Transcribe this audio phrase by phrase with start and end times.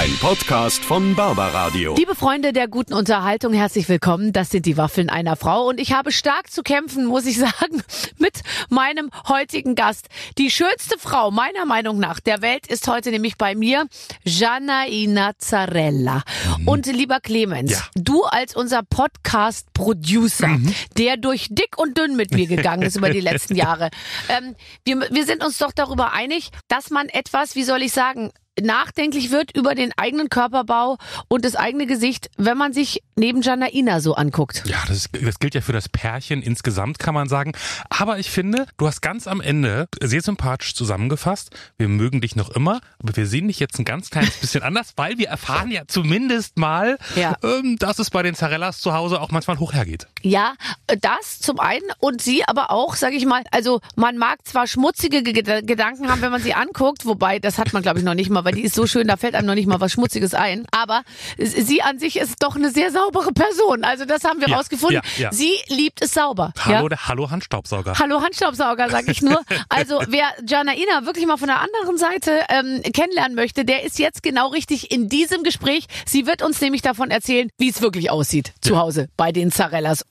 [0.00, 1.94] Ein Podcast von Barbaradio.
[1.94, 4.32] Liebe Freunde der guten Unterhaltung, herzlich willkommen.
[4.32, 7.82] Das sind die Waffeln einer Frau und ich habe stark zu kämpfen, muss ich sagen,
[8.16, 8.40] mit
[8.70, 10.06] meinem heutigen Gast.
[10.38, 13.88] Die schönste Frau meiner Meinung nach der Welt ist heute nämlich bei mir
[14.24, 16.22] Janaina Zarella.
[16.56, 16.68] Mhm.
[16.68, 17.82] Und lieber Clemens, ja.
[17.94, 20.74] du als unser Podcast-Producer, mhm.
[20.96, 23.90] der durch dick und dünn mit mir gegangen ist über die letzten Jahre,
[24.30, 24.56] ähm,
[24.86, 28.30] wir, wir sind uns doch darüber einig, dass man etwas, wie soll ich sagen,
[28.60, 34.00] nachdenklich wird über den eigenen Körperbau und das eigene Gesicht, wenn man sich neben Janaina
[34.00, 34.62] so anguckt.
[34.66, 37.52] Ja, das, das gilt ja für das Pärchen insgesamt, kann man sagen.
[37.88, 41.50] Aber ich finde, du hast ganz am Ende sehr sympathisch zusammengefasst.
[41.78, 44.92] Wir mögen dich noch immer, aber wir sehen dich jetzt ein ganz kleines bisschen anders,
[44.96, 47.36] weil wir erfahren ja zumindest mal, ja.
[47.42, 50.06] ähm, dass es bei den Zarellas zu Hause auch manchmal hoch hergeht.
[50.22, 50.54] Ja,
[51.00, 55.22] das zum einen und sie aber auch, sage ich mal, also man mag zwar schmutzige
[55.22, 58.44] Gedanken haben, wenn man sie anguckt, wobei das hat man glaube ich noch nicht mal,
[58.50, 60.66] weil die ist so schön, da fällt einem noch nicht mal was Schmutziges ein.
[60.72, 61.02] Aber
[61.38, 63.84] sie an sich ist doch eine sehr saubere Person.
[63.84, 65.00] Also das haben wir ja, rausgefunden.
[65.16, 65.32] Ja, ja.
[65.32, 66.52] Sie liebt es sauber.
[66.58, 67.98] Hallo, der Hallo Handstaubsauger.
[67.98, 69.40] Hallo Handstaubsauger, sage ich nur.
[69.68, 74.22] Also wer Janaina wirklich mal von der anderen Seite ähm, kennenlernen möchte, der ist jetzt
[74.22, 75.86] genau richtig in diesem Gespräch.
[76.06, 80.04] Sie wird uns nämlich davon erzählen, wie es wirklich aussieht zu Hause bei den Zarellas.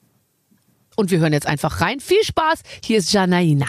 [0.95, 1.99] Und wir hören jetzt einfach rein.
[1.99, 2.61] Viel Spaß.
[2.83, 3.67] Hier ist Janaina.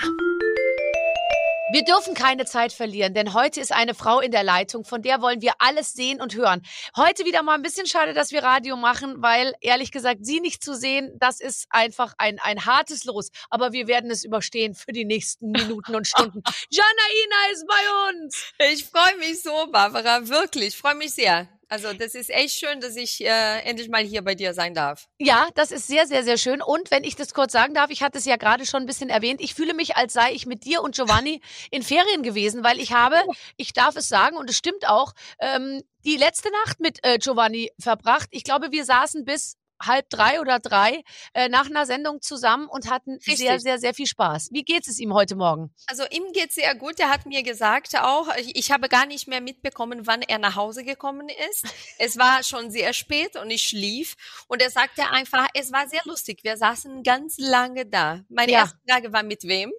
[1.72, 5.22] Wir dürfen keine Zeit verlieren, denn heute ist eine Frau in der Leitung, von der
[5.22, 6.62] wollen wir alles sehen und hören.
[6.96, 10.64] Heute wieder mal ein bisschen schade, dass wir Radio machen, weil ehrlich gesagt, sie nicht
[10.64, 13.30] zu sehen, das ist einfach ein, ein hartes Los.
[13.50, 16.42] Aber wir werden es überstehen für die nächsten Minuten und Stunden.
[16.70, 18.52] Janaina ist bei uns.
[18.72, 21.46] Ich freue mich so, Barbara, wirklich, ich freue mich sehr.
[21.70, 25.08] Also das ist echt schön, dass ich äh, endlich mal hier bei dir sein darf.
[25.20, 26.60] Ja, das ist sehr, sehr, sehr schön.
[26.62, 29.08] Und wenn ich das kurz sagen darf, ich hatte es ja gerade schon ein bisschen
[29.08, 31.40] erwähnt, ich fühle mich, als sei ich mit dir und Giovanni
[31.70, 33.22] in Ferien gewesen, weil ich habe,
[33.56, 37.70] ich darf es sagen, und es stimmt auch, ähm, die letzte Nacht mit äh, Giovanni
[37.78, 38.28] verbracht.
[38.32, 41.02] Ich glaube, wir saßen bis halb drei oder drei
[41.34, 43.38] äh, nach einer Sendung zusammen und hatten Richtig.
[43.38, 44.50] sehr, sehr, sehr viel Spaß.
[44.52, 45.74] Wie geht es ihm heute Morgen?
[45.86, 46.98] Also ihm geht's sehr gut.
[47.00, 50.56] Er hat mir gesagt auch, ich, ich habe gar nicht mehr mitbekommen, wann er nach
[50.56, 51.66] Hause gekommen ist.
[51.98, 54.16] Es war schon sehr spät und ich schlief.
[54.48, 56.40] Und er sagte einfach, es war sehr lustig.
[56.42, 58.20] Wir saßen ganz lange da.
[58.28, 58.58] Meine ja.
[58.60, 59.72] erste Frage war, mit wem?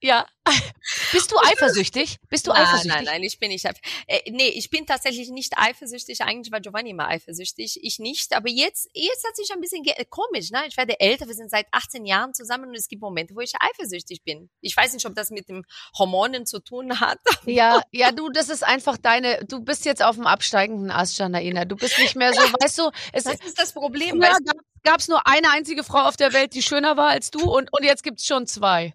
[0.00, 0.26] Ja.
[1.12, 2.18] Bist du eifersüchtig?
[2.28, 2.92] Bist du nein, eifersüchtig?
[2.92, 3.64] Nein, nein, ich bin nicht.
[3.64, 6.22] Äh, nee, ich bin tatsächlich nicht eifersüchtig.
[6.22, 7.80] Eigentlich war Giovanni immer eifersüchtig.
[7.82, 8.34] Ich nicht.
[8.34, 10.62] Aber jetzt, jetzt hat sich ein bisschen komisch, ne?
[10.68, 11.26] Ich werde älter.
[11.26, 14.50] Wir sind seit 18 Jahren zusammen und es gibt Momente, wo ich eifersüchtig bin.
[14.60, 15.64] Ich weiß nicht, ob das mit dem
[15.98, 17.18] Hormonen zu tun hat.
[17.46, 21.64] Ja, ja, du, das ist einfach deine, du bist jetzt auf dem absteigenden Ast, Janaina.
[21.64, 24.20] Du bist nicht mehr so, weißt du, es das ist das Problem.
[24.20, 24.36] Ja,
[24.82, 27.72] gab es nur eine einzige Frau auf der Welt, die schöner war als du und,
[27.72, 28.94] und jetzt gibt's schon zwei.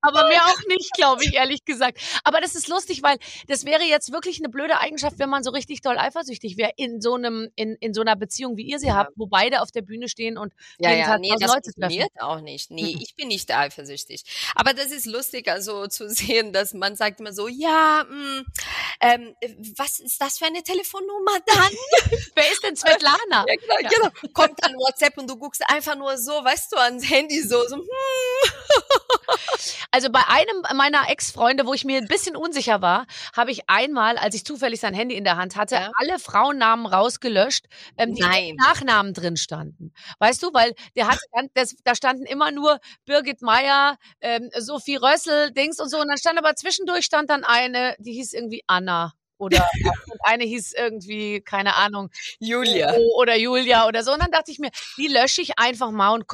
[0.00, 2.00] Aber mehr auch nicht, glaube ich, ehrlich gesagt.
[2.24, 5.50] Aber das ist lustig, weil das wäre jetzt wirklich eine blöde Eigenschaft, wenn man so
[5.50, 8.88] richtig toll eifersüchtig wäre in so einem, in, in so einer Beziehung, wie ihr sie
[8.88, 8.94] ja.
[8.94, 11.72] habt, wo beide auf der Bühne stehen und ja, jeden ja, Tag nee, das Leute
[11.72, 12.26] funktioniert treffen.
[12.26, 12.70] auch nicht.
[12.70, 14.24] Nee, ich bin nicht eifersüchtig.
[14.54, 18.46] Aber das ist lustig, also zu sehen, dass man sagt immer so, ja, mh, mm,
[19.00, 19.36] ähm,
[19.76, 21.72] was ist das für eine Telefonnummer dann?
[22.34, 23.44] Wer ist denn Svetlana?
[23.46, 23.88] Ja, genau, ja.
[23.88, 24.32] genau.
[24.32, 27.76] Kommt dann WhatsApp und du guckst einfach nur so, weißt du, ans Handy so, so
[27.76, 27.88] hm.
[29.90, 34.18] Also bei einem meiner Ex-Freunde, wo ich mir ein bisschen unsicher war, habe ich einmal,
[34.18, 35.90] als ich zufällig sein Handy in der Hand hatte, ja.
[35.96, 37.66] alle Frauennamen rausgelöscht,
[37.96, 38.56] ähm, die Nein.
[38.56, 39.92] Nachnamen drin standen.
[40.18, 41.20] Weißt du, weil der hatte,
[41.54, 46.00] das, da standen immer nur Birgit Meyer, ähm, Sophie Rössel, Dings und so.
[46.00, 49.66] Und dann stand aber zwischendurch stand dann eine, die hieß irgendwie Anna oder
[50.24, 54.12] eine hieß irgendwie, keine Ahnung, Julia oder Julia oder so.
[54.12, 56.24] Und dann dachte ich mir, die lösche ich einfach mal und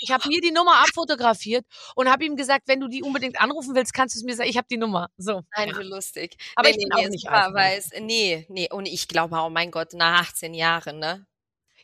[0.00, 1.64] ich habe mir die Nummer abfotografiert
[1.94, 4.48] und habe ihm gesagt, wenn du die unbedingt anrufen willst, kannst du es mir sagen,
[4.48, 5.08] ich habe die Nummer.
[5.16, 5.42] So.
[5.56, 6.36] Nein, wie lustig.
[6.56, 9.70] Aber nee, ich bin nee, auch nicht weiß, Nee, nee, und ich glaube, oh mein
[9.70, 11.26] Gott, nach 18 Jahren, ne?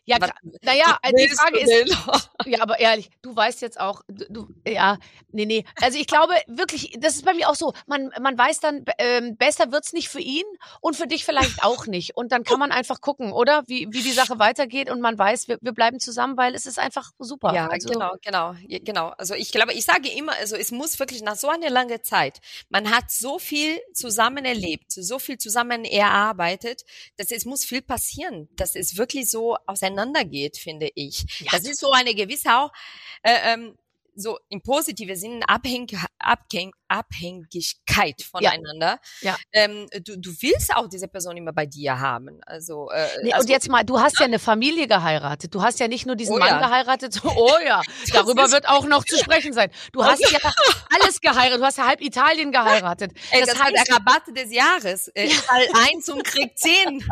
[0.07, 0.19] Ja,
[0.63, 1.97] naja, die Frage ist,
[2.47, 4.99] ja, aber ehrlich, du weißt jetzt auch, du, ja,
[5.33, 5.65] nee, nee.
[5.81, 9.37] Also ich glaube wirklich, das ist bei mir auch so, man, man weiß dann, ähm,
[9.39, 10.45] besser wird's nicht für ihn
[10.83, 12.17] und für dich vielleicht auch nicht.
[12.19, 13.63] Und dann kann man einfach gucken, oder?
[13.67, 16.79] Wie, wie die Sache weitergeht und man weiß, wir, wir bleiben zusammen, weil es ist
[16.79, 17.55] einfach super.
[17.55, 19.09] Ja, also, genau, genau, genau.
[19.17, 22.41] Also ich glaube, ich sage immer, also es muss wirklich nach so einer langen Zeit,
[22.69, 26.83] man hat so viel zusammen erlebt, so viel zusammen erarbeitet,
[27.17, 31.25] dass es muss viel passieren, dass es wirklich so auseinander auseinandergeht, finde ich.
[31.41, 31.53] Ja.
[31.53, 32.71] Das ist so eine gewisse auch,
[33.23, 33.77] äh, ähm,
[34.15, 35.89] so im positiven Sinn Abhäng
[36.19, 38.99] Abhäng Abhängigkeit voneinander.
[39.21, 39.33] Ja.
[39.33, 39.37] Ja.
[39.53, 42.41] Ähm, du, du willst auch diese Person immer bei dir haben.
[42.47, 45.55] Also, äh, Nee, also und jetzt mal, du hast ja eine Familie geheiratet.
[45.55, 46.59] Du hast ja nicht nur diesen Oh Mann ja.
[46.59, 47.15] geheiratet.
[47.15, 47.83] so, Oh ja,
[48.13, 49.71] darüber wird auch noch zu sprechen sein.
[49.93, 50.39] Du hast ja
[50.95, 51.61] alles geheiratet.
[51.61, 53.13] Du hast ja halb Italien geheiratet.
[53.31, 55.09] Ey, das, war heißt, der Rabatt des Jahres.
[55.09, 57.05] Äh, Teil 1 und krieg 10.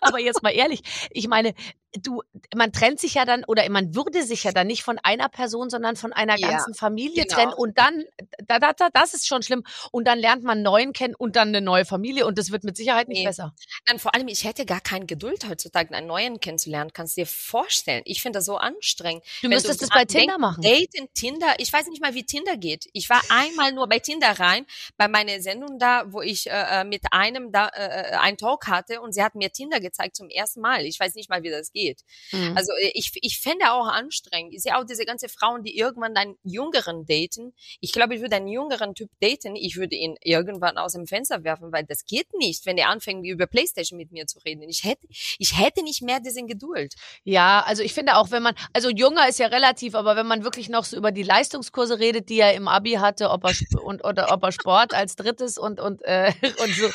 [0.00, 1.54] aber jetzt mal ehrlich, ich meine,
[1.96, 2.22] du,
[2.54, 5.70] man trennt sich ja dann oder man würde sich ja dann nicht von einer Person,
[5.70, 7.34] sondern von einer Ja, ganzen Familie genau.
[7.34, 8.04] trennen und dann,
[8.46, 9.64] da, da, da, das ist schon schlimm.
[9.90, 12.64] Und dann lernt man einen neuen kennen und dann eine neue Familie und das wird
[12.64, 13.24] mit Sicherheit nicht Nee.
[13.24, 13.54] besser.
[13.86, 16.92] Dann vor allem, ich hätte gar keine Geduld heutzutage, einen neuen kennenzulernen.
[16.92, 18.02] Kannst du dir vorstellen?
[18.04, 19.24] Ich finde das so anstrengend.
[19.42, 20.62] Du Wenn müsstest das dran bei Tinder denkst, machen.
[20.62, 22.86] Daten, Tinder, ich weiß nicht mal, wie Tinder geht.
[22.92, 26.84] Ich war einmal nur bei Tinder rein, bei meiner Sendung da, wo ich äh, äh,
[26.84, 30.28] mit einem da äh, äh, einen Talk hatte und sie hat mir Tinder gezeigt zum
[30.28, 30.84] ersten Mal.
[30.84, 31.87] Ich weiß nicht mal, wie das geht.
[32.32, 32.56] Mhm.
[32.56, 34.54] Also äh, ich, ich fände auch anstrengend.
[34.54, 37.54] Ich sehe auch diese ganze Frauen, die irgendwann einen Jüngeren daten.
[37.80, 39.56] Ich glaube, ich würde einen jüngeren Typ daten.
[39.56, 43.26] Ich würde ihn irgendwann aus dem Fenster werfen, weil das geht nicht, wenn er anfängt,
[43.26, 44.62] über Playstation mit mir zu reden.
[44.68, 45.06] Ich hätte,
[45.38, 46.94] ich hätte nicht mehr diesen Geduld.
[47.24, 50.44] Ja, also ich finde auch, wenn man, also junger ist ja relativ, aber wenn man
[50.44, 54.04] wirklich noch so über die Leistungskurse redet, die er im Abi hatte, ob er und
[54.04, 56.32] oder ob er Sport als drittes und und äh,
[56.62, 56.88] und so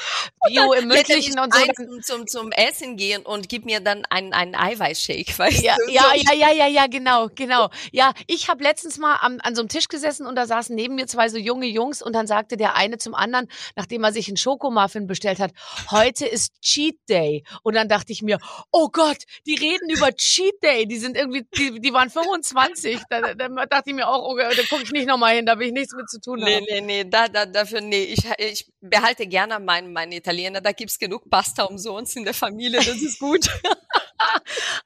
[0.47, 1.59] Bio im mündlichen ich und so.
[1.59, 5.91] ein zum, zum, Essen gehen und gib mir dann einen, einen Eiweißshake, weißt Ja, du?
[5.91, 7.69] ja, ja, ja, ja, ja, genau, genau.
[7.91, 10.95] Ja, ich habe letztens mal am, an so einem Tisch gesessen und da saßen neben
[10.95, 14.27] mir zwei so junge Jungs und dann sagte der eine zum anderen, nachdem er sich
[14.27, 15.51] einen Schokomuffin bestellt hat,
[15.91, 17.43] heute ist Cheat Day.
[17.63, 18.39] Und dann dachte ich mir,
[18.71, 20.85] oh Gott, die reden über Cheat Day.
[20.87, 22.99] Die sind irgendwie, die, die waren 25.
[23.09, 25.67] Da, da dachte ich mir auch, oh, da gucke ich nicht nochmal hin, da will
[25.67, 26.65] ich nichts mit zu tun Nee, haben.
[26.69, 30.97] nee, nee, da, da, dafür, nee, ich, ich behalte gerne meinen, meinen Italiener, da gibt's
[30.99, 33.49] genug Pasta umsonst in der Familie, das ist gut.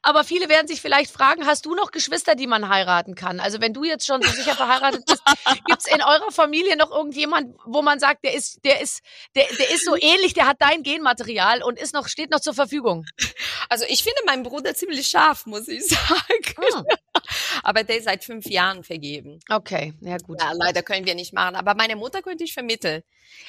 [0.02, 3.40] Aber viele werden sich vielleicht fragen, hast du noch Geschwister, die man heiraten kann?
[3.40, 5.22] Also wenn du jetzt schon so sicher verheiratet bist,
[5.66, 9.00] gibt's in eurer Familie noch irgendjemand, wo man sagt, der ist, der ist,
[9.34, 12.54] der, der ist so ähnlich, der hat dein Genmaterial und ist noch, steht noch zur
[12.54, 13.04] Verfügung?
[13.68, 16.08] Also ich finde meinen Bruder ziemlich scharf, muss ich sagen.
[16.56, 16.84] Hm.
[17.62, 19.40] Aber der ist seit fünf Jahren vergeben.
[19.48, 20.40] Okay, ja gut.
[20.40, 21.56] Ja, leider können wir nicht machen.
[21.56, 23.02] Aber meine Mutter könnte ich vermitteln.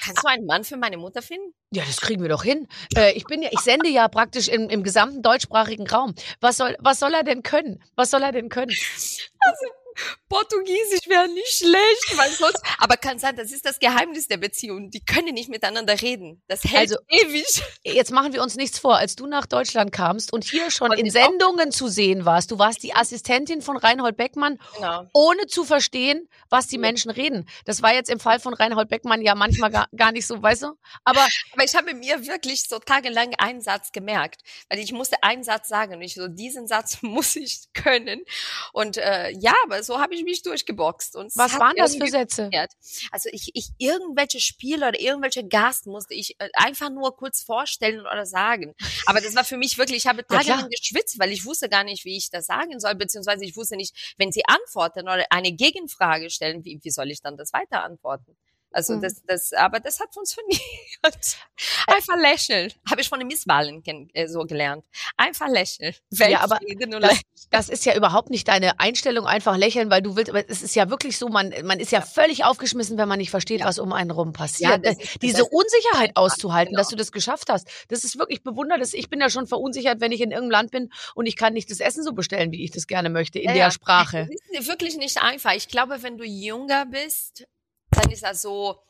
[0.04, 1.54] Kannst du einen Mann für meine Mutter finden?
[1.70, 2.68] Ja, das kriegen wir doch hin.
[2.96, 6.14] Äh, ich bin ja, ich sende ja praktisch im, im gesamten deutschsprachigen Raum.
[6.40, 7.82] Was soll, was soll er denn können?
[7.96, 8.72] Was soll er denn können?
[10.28, 14.90] Portugiesisch wäre nicht schlecht, weil sonst, aber kann sein, das ist das Geheimnis der Beziehung.
[14.90, 16.42] Die können nicht miteinander reden.
[16.48, 17.62] Das hält Also- ewig.
[17.82, 18.96] Jetzt machen wir uns nichts vor.
[18.96, 22.58] Als du nach Deutschland kamst und hier schon Und in Sendungen zu sehen warst, du
[22.58, 25.06] warst die Assistentin von Reinhold Beckmann Genau.
[25.12, 26.80] ohne zu verstehen, was die Ja.
[26.82, 27.48] Menschen reden.
[27.64, 30.62] Das war jetzt im Fall von Reinhold Beckmann ja manchmal gar, gar nicht so, weißt
[30.62, 30.66] du?
[31.04, 35.42] Aber Aber ich habe mir wirklich so tagelang einen Satz gemerkt, weil ich musste einen
[35.42, 38.22] Satz sagen und ich so, diesen Satz muss ich können.
[38.72, 41.16] Und äh, ja, aber so habe ich mich durchgeboxt.
[41.16, 42.40] Und was waren das für Sätze?
[42.40, 42.72] funktioniert.
[43.10, 48.00] Also ich, ich irgendwelche Spiele oder irgendwelche Gast musste ich äh, einfach nur kurz vorstellen
[48.00, 48.74] oder sagen.
[49.06, 52.04] Aber das war für mich wirklich, ich habe tagelang geschwitzt, weil ich wusste gar nicht,
[52.04, 56.30] wie ich das sagen soll, beziehungsweise ich wusste nicht, wenn sie antworten oder eine Gegenfrage
[56.30, 58.36] stellen, wie, wie soll ich dann das weiter antworten?
[58.72, 59.02] Also Mhm.
[59.02, 60.60] das, das, aber das hat funktioniert.
[61.86, 62.72] Einfach lächeln.
[62.88, 63.82] Habe ich von den Misswahlen
[64.14, 64.84] äh, so gelernt.
[65.16, 65.94] Einfach lächeln.
[66.10, 66.58] Ja, aber
[67.00, 67.20] das-.
[67.50, 70.74] Das ist ja überhaupt nicht deine Einstellung, einfach lächeln, weil du willst, aber es ist
[70.76, 73.66] ja wirklich so, man, man ist ja völlig aufgeschmissen, wenn man nicht versteht, Ja.
[73.66, 74.86] was um einen rum Ja, passiert.
[74.86, 76.96] das Äh, ist- Diese Unsicherheit auszuhalten, dass genau.
[76.98, 78.80] du das geschafft hast, das ist wirklich bewundert.
[78.94, 81.70] Ich bin ja schon verunsichert, wenn ich in irgendeinem Land bin und ich kann nicht
[81.70, 83.70] das Essen so bestellen, wie ich das gerne möchte, in Ja, der ja.
[83.70, 84.28] Sprache.
[84.52, 85.54] Das ist wirklich nicht einfach.
[85.54, 87.46] Ich glaube, wenn du jünger bist,
[87.90, 88.82] dann ist das so,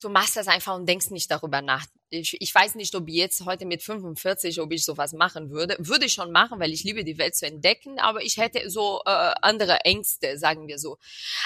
[0.00, 1.86] du machst das einfach und denkst nicht darüber nach.
[2.10, 5.76] Ich, ich weiß nicht, ob jetzt heute mit 45, ob ich sowas machen würde.
[5.78, 9.00] Würde ich schon machen, weil ich liebe die Welt zu entdecken, aber ich hätte so
[9.04, 10.98] äh, andere Ängste, sagen wir so.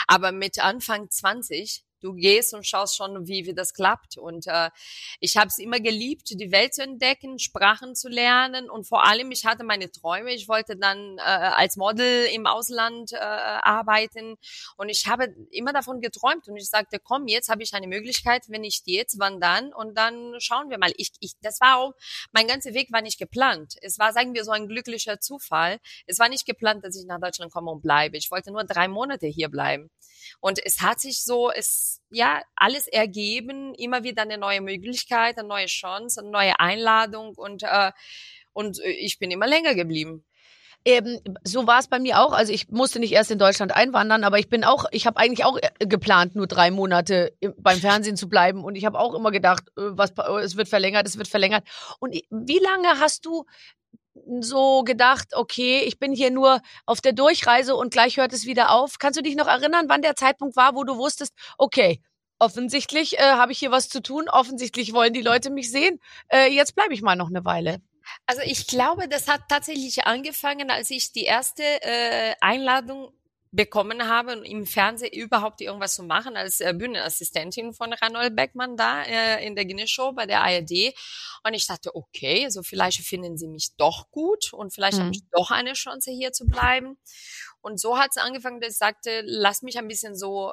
[0.06, 4.16] Aber mit Anfang 20, du gehst und schaust schon, wie, wie das klappt.
[4.16, 4.70] Und äh,
[5.20, 9.30] ich habe es immer geliebt, die Welt zu entdecken, Sprachen zu lernen und vor allem,
[9.30, 10.32] ich hatte meine Träume.
[10.32, 14.36] Ich wollte dann äh, als Model im Ausland äh, arbeiten
[14.76, 18.44] und ich habe immer davon geträumt und ich sagte, komm, jetzt habe ich eine Möglichkeit,
[18.48, 19.72] wenn nicht jetzt, wann dann?
[19.72, 20.92] Und dann schauen wir mal.
[20.96, 21.92] Ich, ich, das war auch,
[22.32, 23.74] mein ganzer Weg war nicht geplant.
[23.82, 25.78] Es war, sagen wir so, ein glücklicher Zufall.
[26.06, 28.16] Es war nicht geplant, dass ich nach Deutschland komme und bleibe.
[28.16, 29.90] Ich wollte nur drei Monate hier bleiben.
[30.40, 35.48] Und es hat sich so, es, ja, alles ergeben, immer wieder eine neue Möglichkeit, eine
[35.48, 37.92] neue Chance, eine neue Einladung und, äh,
[38.52, 40.24] und äh, ich bin immer länger geblieben.
[40.84, 42.32] Ähm, so war es bei mir auch.
[42.32, 45.44] Also ich musste nicht erst in Deutschland einwandern, aber ich bin auch, ich habe eigentlich
[45.44, 48.64] auch äh, geplant, nur drei Monate im- beim Fernsehen zu bleiben.
[48.64, 51.64] Und ich habe auch immer gedacht, äh, was, pa- es wird verlängert, es wird verlängert.
[51.98, 53.44] Und wie lange hast du
[54.40, 58.70] so gedacht, okay, ich bin hier nur auf der Durchreise und gleich hört es wieder
[58.70, 58.98] auf.
[58.98, 62.00] Kannst du dich noch erinnern, wann der Zeitpunkt war, wo du wusstest, okay,
[62.38, 66.48] offensichtlich äh, habe ich hier was zu tun, offensichtlich wollen die Leute mich sehen, äh,
[66.52, 67.80] jetzt bleibe ich mal noch eine Weile.
[68.26, 73.12] Also ich glaube, das hat tatsächlich angefangen, als ich die erste äh, Einladung
[73.50, 79.02] bekommen habe, im Fernsehen überhaupt irgendwas zu machen, als äh, Bühnenassistentin von Ranold Beckmann da
[79.02, 80.94] äh, in der Guinness Show bei der ARD.
[81.44, 85.02] Und ich dachte, okay, also vielleicht finden sie mich doch gut und vielleicht mhm.
[85.02, 86.98] habe ich doch eine Chance, hier zu bleiben.
[87.60, 90.52] Und so hat es angefangen, dass ich sagte, lass mich ein bisschen so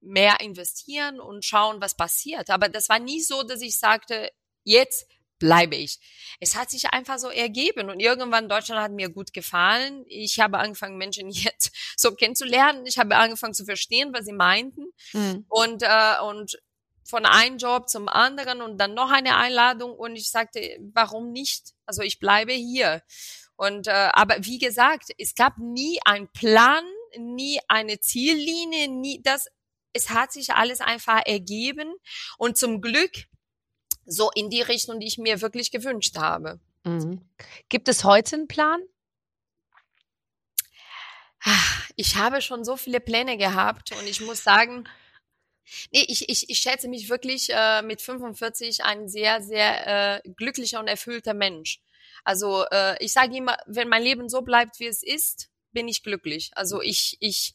[0.00, 2.50] mehr investieren und schauen, was passiert.
[2.50, 4.30] Aber das war nie so, dass ich sagte,
[4.64, 5.06] jetzt
[5.42, 5.98] bleibe ich.
[6.38, 10.04] Es hat sich einfach so ergeben und irgendwann Deutschland hat mir gut gefallen.
[10.06, 12.86] Ich habe angefangen, Menschen jetzt so kennenzulernen.
[12.86, 15.44] Ich habe angefangen zu verstehen, was sie meinten mhm.
[15.48, 16.56] und äh, und
[17.04, 20.60] von einem Job zum anderen und dann noch eine Einladung und ich sagte,
[20.94, 21.72] warum nicht?
[21.86, 23.02] Also ich bleibe hier.
[23.56, 26.84] Und äh, aber wie gesagt, es gab nie einen Plan,
[27.18, 29.48] nie eine Ziellinie, nie das.
[29.92, 31.92] Es hat sich alles einfach ergeben
[32.38, 33.10] und zum Glück
[34.06, 36.60] so in die Richtung, die ich mir wirklich gewünscht habe.
[36.84, 37.20] Mhm.
[37.68, 38.80] Gibt es heute einen Plan?
[41.96, 44.88] Ich habe schon so viele Pläne gehabt und ich muss sagen,
[45.90, 49.86] nee, ich, ich, ich schätze mich wirklich äh, mit 45 ein sehr, sehr
[50.24, 51.80] äh, glücklicher und erfüllter Mensch.
[52.24, 56.02] Also äh, ich sage immer, wenn mein Leben so bleibt, wie es ist, bin ich
[56.02, 56.50] glücklich.
[56.54, 57.54] Also ich, ich,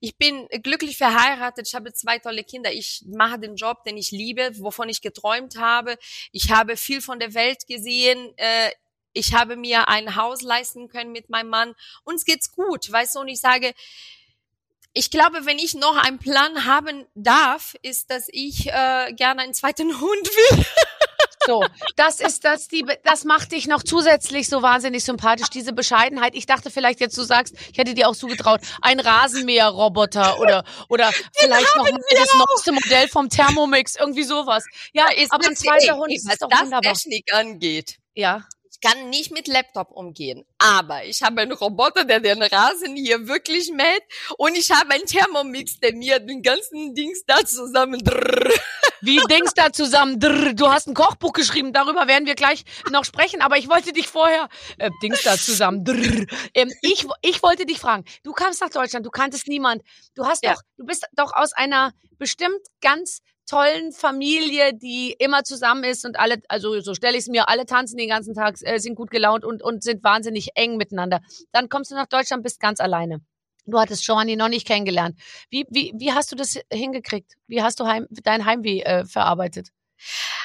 [0.00, 1.68] ich bin glücklich verheiratet.
[1.68, 2.72] Ich habe zwei tolle Kinder.
[2.72, 5.96] Ich mache den Job, den ich liebe, wovon ich geträumt habe.
[6.32, 8.32] Ich habe viel von der Welt gesehen.
[8.36, 8.70] Äh,
[9.12, 11.74] ich habe mir ein Haus leisten können mit meinem Mann.
[12.04, 13.20] Uns geht's gut, weißt du?
[13.20, 13.74] Und ich sage,
[14.92, 19.54] ich glaube, wenn ich noch einen Plan haben darf, ist, dass ich äh, gerne einen
[19.54, 20.66] zweiten Hund will.
[21.48, 21.64] So,
[21.96, 26.34] das ist das, die, das macht dich noch zusätzlich so wahnsinnig sympathisch, diese Bescheidenheit.
[26.34, 31.10] Ich dachte vielleicht jetzt, du sagst, ich hätte dir auch zugetraut, ein Rasenmäherroboter oder, oder
[31.32, 34.62] vielleicht noch das neueste Modell vom Thermomix, irgendwie sowas.
[34.92, 36.92] Ja, ist aber ein zweiter Hund ist doch das wunderbar.
[36.92, 37.96] Technik angeht.
[38.14, 38.44] Ja
[38.80, 43.26] ich kann nicht mit Laptop umgehen, aber ich habe einen Roboter, der den Rasen hier
[43.26, 44.02] wirklich mäht
[44.36, 48.52] und ich habe einen Thermomix, der mir den ganzen Dings da zusammen drrr.
[49.00, 50.54] Wie Dings da zusammen drrr.
[50.54, 54.08] Du hast ein Kochbuch geschrieben, darüber werden wir gleich noch sprechen, aber ich wollte dich
[54.08, 56.26] vorher äh, Dings da zusammen drrr.
[56.54, 59.82] Ähm, ich, ich wollte dich fragen, du kamst nach Deutschland, du kanntest niemand,
[60.14, 60.54] du hast ja.
[60.54, 66.18] doch, du bist doch aus einer bestimmt ganz tollen Familie, die immer zusammen ist und
[66.18, 69.10] alle, also so stelle ich es mir, alle tanzen den ganzen Tag, äh, sind gut
[69.10, 71.20] gelaunt und, und sind wahnsinnig eng miteinander.
[71.52, 73.20] Dann kommst du nach Deutschland, bist ganz alleine.
[73.68, 75.18] Du hattest Giovanni noch nicht kennengelernt.
[75.50, 77.34] Wie, wie, wie hast du das hingekriegt?
[77.46, 79.68] Wie hast du heim, dein Heimweh äh, verarbeitet?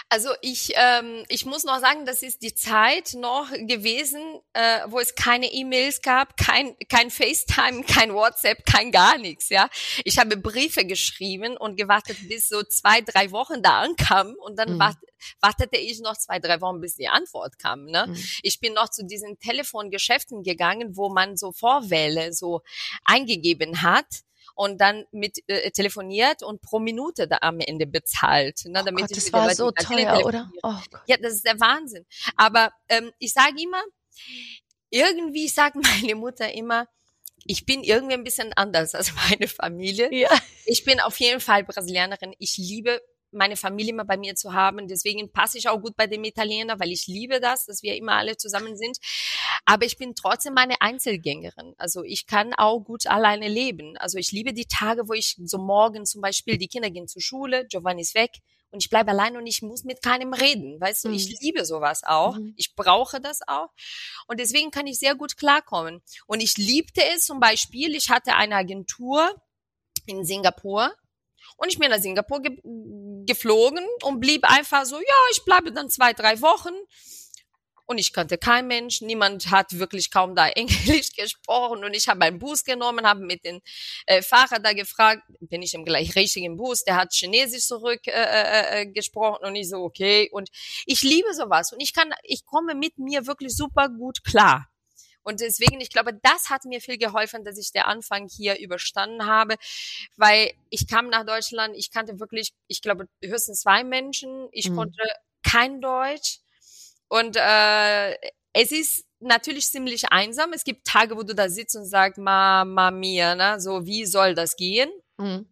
[0.10, 4.22] Also ich, ähm, ich muss noch sagen, das ist die Zeit noch gewesen,
[4.54, 9.50] äh, wo es keine E-Mails gab, kein, kein FaceTime, kein WhatsApp, kein gar nichts.
[9.50, 9.70] Ja,
[10.04, 14.76] ich habe Briefe geschrieben und gewartet, bis so zwei, drei Wochen da ankam und dann
[14.76, 14.80] mhm.
[14.80, 14.98] wart,
[15.42, 17.86] wartete ich noch zwei, drei Wochen, bis die Antwort kam.
[17.86, 18.06] Ne?
[18.08, 18.24] Mhm.
[18.44, 22.62] Ich bin noch zu diesen Telefongeschäften gegangen, wo man so Vorwähle so
[23.06, 24.06] eingegeben hat
[24.56, 28.66] und dann mit äh, telefoniert und pro Minute da am Ende bezahlt.
[28.66, 30.52] Ne, oh damit Gott, das war so teuer, oder?
[30.62, 30.76] Oh
[31.08, 32.06] ja, das ist der Wahnsinn.
[32.36, 33.82] Aber ähm, ich sage immer,
[34.90, 36.88] irgendwie sagt meine Mutter immer,
[37.46, 40.14] ich bin irgendwie ein bisschen anders als meine Familie.
[40.14, 40.30] Ja.
[40.66, 42.34] Ich bin auf jeden Fall Brasilianerin.
[42.40, 43.02] Ich liebe
[43.34, 44.88] meine Familie immer bei mir zu haben.
[44.88, 48.14] Deswegen passe ich auch gut bei dem Italiener, weil ich liebe das, dass wir immer
[48.14, 48.98] alle zusammen sind.
[49.66, 51.74] Aber ich bin trotzdem eine Einzelgängerin.
[51.78, 53.98] Also ich kann auch gut alleine leben.
[53.98, 57.22] Also ich liebe die Tage, wo ich so morgen zum Beispiel, die Kinder gehen zur
[57.22, 58.40] Schule, Giovanni ist weg
[58.74, 60.82] und ich bleibe allein und ich muss mit keinem reden.
[60.82, 61.14] Weißt du, mhm.
[61.14, 62.38] ich liebe sowas auch.
[62.38, 62.56] Mhm.
[62.58, 63.70] Ich brauche das auch.
[64.28, 66.02] Und deswegen kann ich sehr gut klarkommen.
[66.26, 69.36] Und ich liebte es zum Beispiel, ich hatte eine Agentur
[70.08, 70.92] in Singapur
[71.58, 72.58] und ich bin nach Singapur ge
[73.26, 76.74] geflogen und blieb einfach so, ja, ich bleibe dann zwei, drei Wochen.
[77.86, 82.22] Und ich kannte keinen Mensch, niemand hat wirklich kaum da Englisch gesprochen und ich habe
[82.22, 83.60] einen Bus genommen, habe mit dem
[84.06, 88.12] äh, Fahrer da gefragt, bin ich im gleich richtigen Bus, der hat Chinesisch zurück äh,
[88.12, 90.30] äh, äh, gesprochen und ich so, okay.
[90.32, 90.50] Und
[90.86, 94.73] ich liebe sowas und ich kann, ich komme mit mir wirklich super gut klar.
[95.24, 99.26] Und deswegen, ich glaube, das hat mir viel geholfen, dass ich der Anfang hier überstanden
[99.26, 99.56] habe,
[100.18, 104.76] weil ich kam nach Deutschland, ich kannte wirklich, ich glaube, höchstens zwei Menschen, ich mhm.
[104.76, 105.04] konnte
[105.44, 106.40] kein Deutsch
[107.08, 108.14] und äh,
[108.54, 110.54] es ist natürlich ziemlich einsam.
[110.54, 113.60] Es gibt Tage, wo du da sitzt und sagst, Mama mia, ne?
[113.60, 114.92] so wie soll das gehen?
[115.18, 115.48] Mhm.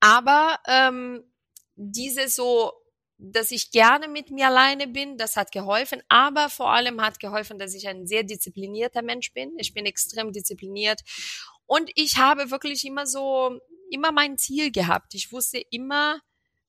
[0.00, 1.24] Aber ähm,
[1.76, 2.72] diese so
[3.22, 5.16] dass ich gerne mit mir alleine bin.
[5.16, 6.02] Das hat geholfen.
[6.08, 9.52] Aber vor allem hat geholfen, dass ich ein sehr disziplinierter Mensch bin.
[9.58, 11.00] Ich bin extrem diszipliniert.
[11.66, 13.58] Und ich habe wirklich immer so,
[13.90, 15.14] immer mein Ziel gehabt.
[15.14, 16.20] Ich wusste immer,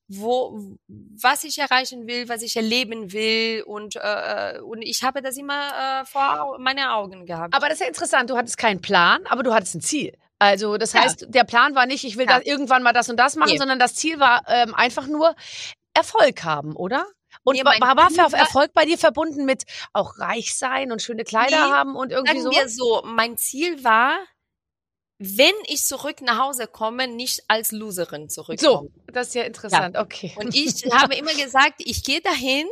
[0.06, 5.38] wo, was ich erreichen will, was ich erleben will und äh, und ich habe das
[5.38, 7.54] immer äh, vor meine Augen gehabt.
[7.54, 8.28] Aber das ist ja interessant.
[8.28, 10.16] Du hattest keinen Plan, aber du hattest ein Ziel.
[10.38, 11.28] Also das heißt, ja.
[11.28, 12.38] der Plan war nicht, ich will ja.
[12.38, 13.58] da irgendwann mal das und das machen, nee.
[13.58, 15.34] sondern das Ziel war ähm, einfach nur
[15.94, 17.06] Erfolg haben, oder?
[17.42, 21.66] Und nee, war, war Erfolg bei dir verbunden mit auch reich sein und schöne Kleider
[21.66, 22.50] nee, haben und irgendwie so?
[22.50, 24.18] wir so, mein Ziel war,
[25.18, 28.92] wenn ich zurück nach Hause komme, nicht als Loserin zurückkommen.
[28.94, 30.02] So, das ist ja interessant, ja.
[30.02, 30.34] okay.
[30.36, 32.66] Und ich habe immer gesagt, ich gehe dahin,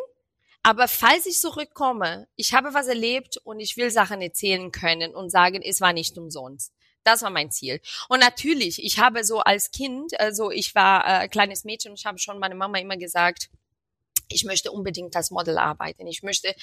[0.63, 5.31] aber falls ich zurückkomme, ich habe was erlebt und ich will Sachen erzählen können und
[5.31, 6.73] sagen, es war nicht umsonst.
[7.05, 7.81] Das war mein Ziel.
[8.09, 12.19] Und natürlich, ich habe so als Kind, also ich war äh, kleines Mädchen ich habe
[12.19, 13.49] schon meine Mama immer gesagt,
[14.33, 16.07] ich möchte unbedingt als Model arbeiten.
[16.07, 16.55] Ich möchte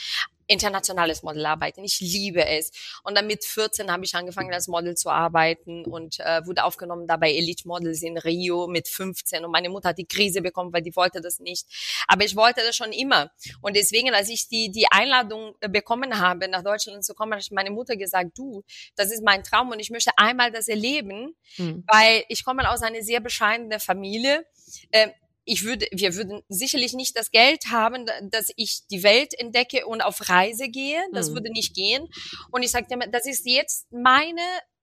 [0.50, 1.84] internationales Model arbeiten.
[1.84, 2.72] Ich liebe es.
[3.04, 7.08] Und dann mit 14 habe ich angefangen als Model zu arbeiten und äh, wurde aufgenommen
[7.08, 9.46] da bei Elite Models in Rio mit 15.
[9.46, 11.68] Und meine Mutter hat die Krise bekommen, weil die wollte das nicht.
[12.08, 13.32] Aber ich wollte das schon immer.
[13.62, 17.42] Und deswegen, als ich die, die Einladung äh, bekommen habe, nach Deutschland zu kommen, habe
[17.42, 18.64] ich meine Mutter gesagt, du,
[18.96, 21.84] das ist mein Traum und ich möchte einmal das erleben, mhm.
[21.88, 24.46] weil ich komme aus einer sehr bescheidenen Familie.
[24.92, 25.10] Äh,
[25.50, 30.02] ich würde, wir würden sicherlich nicht das Geld haben, dass ich die Welt entdecke und
[30.02, 31.02] auf Reise gehe.
[31.12, 31.34] Das mhm.
[31.36, 32.08] würde nicht gehen.
[32.52, 34.42] Und ich sagte, das ist jetzt meine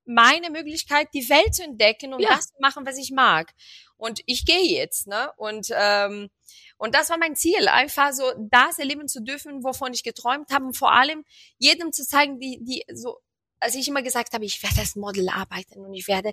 [0.08, 2.28] meine Möglichkeit, die Welt zu entdecken und ja.
[2.28, 3.52] das zu machen, was ich mag.
[3.96, 5.32] Und ich gehe jetzt, ne?
[5.36, 6.30] Und ähm,
[6.78, 10.66] und das war mein Ziel, einfach so das erleben zu dürfen, wovon ich geträumt habe,
[10.66, 11.24] und vor allem
[11.58, 13.18] jedem zu zeigen, die die so
[13.60, 16.32] als ich immer gesagt habe, ich werde als Model arbeiten und ich werde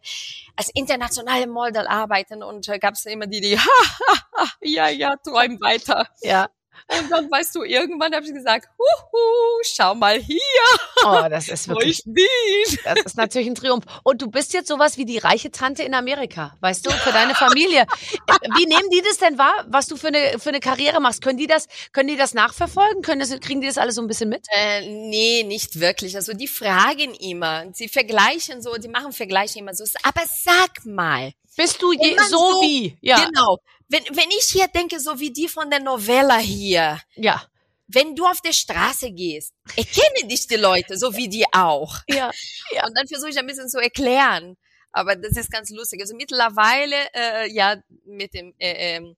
[0.55, 3.63] als internationale Model arbeiten und äh, gab es immer die, die, ha,
[4.07, 6.07] ha, ha, ja, ja, träum weiter.
[6.21, 6.49] Ja.
[6.87, 10.39] Und dann weißt du, irgendwann habe ich gesagt, huhu, schau mal hier.
[11.05, 12.01] Oh, das ist wirklich.
[12.05, 12.79] Wo ich bin.
[12.83, 13.85] Das ist natürlich ein Triumph.
[14.03, 17.35] Und du bist jetzt sowas wie die reiche Tante in Amerika, weißt du, für deine
[17.35, 17.81] Familie.
[17.81, 21.21] Äh, wie nehmen die das denn wahr, was du für eine, für eine Karriere machst?
[21.21, 23.01] Können die das, können die das nachverfolgen?
[23.01, 24.45] Können das, kriegen die das alles so ein bisschen mit?
[24.49, 26.15] Äh, nee, nicht wirklich.
[26.15, 29.83] Also die fragen immer, sie vergleichen so, die machen Vergleiche immer so.
[30.03, 31.33] Aber sag mal.
[31.55, 32.97] Bist du je, so, so wie?
[33.01, 33.25] Ja.
[33.25, 36.99] Genau wenn, wenn ich hier denke, so wie die von der Novella hier.
[37.15, 37.43] Ja.
[37.87, 41.97] Wenn du auf der Straße gehst, erkennen dich die Leute, so wie die auch.
[42.07, 42.31] Ja.
[42.71, 42.85] ja.
[42.87, 44.57] Und dann versuche ich ein bisschen zu erklären.
[44.91, 46.01] Aber das ist ganz lustig.
[46.01, 49.15] Also mittlerweile, äh, ja, mit dem äh, ähm,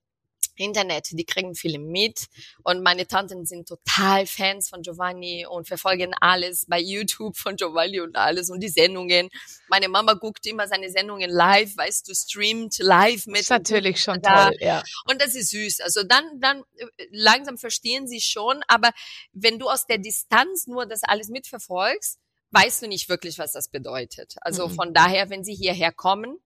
[0.55, 2.25] Internet, die kriegen viele mit
[2.63, 7.99] und meine Tanten sind total Fans von Giovanni und verfolgen alles bei YouTube von Giovanni
[7.99, 9.29] und alles und die Sendungen.
[9.67, 13.35] Meine Mama guckt immer seine Sendungen live, weißt du, streamt live mit.
[13.35, 14.49] Das ist natürlich schon da.
[14.49, 14.83] toll, ja.
[15.05, 15.81] Und das ist süß.
[15.81, 18.91] Also dann, dann äh, langsam verstehen sie schon, aber
[19.33, 22.19] wenn du aus der Distanz nur das alles mitverfolgst,
[22.51, 24.35] weißt du nicht wirklich, was das bedeutet.
[24.41, 24.75] Also mhm.
[24.75, 26.37] von daher, wenn sie hierher kommen,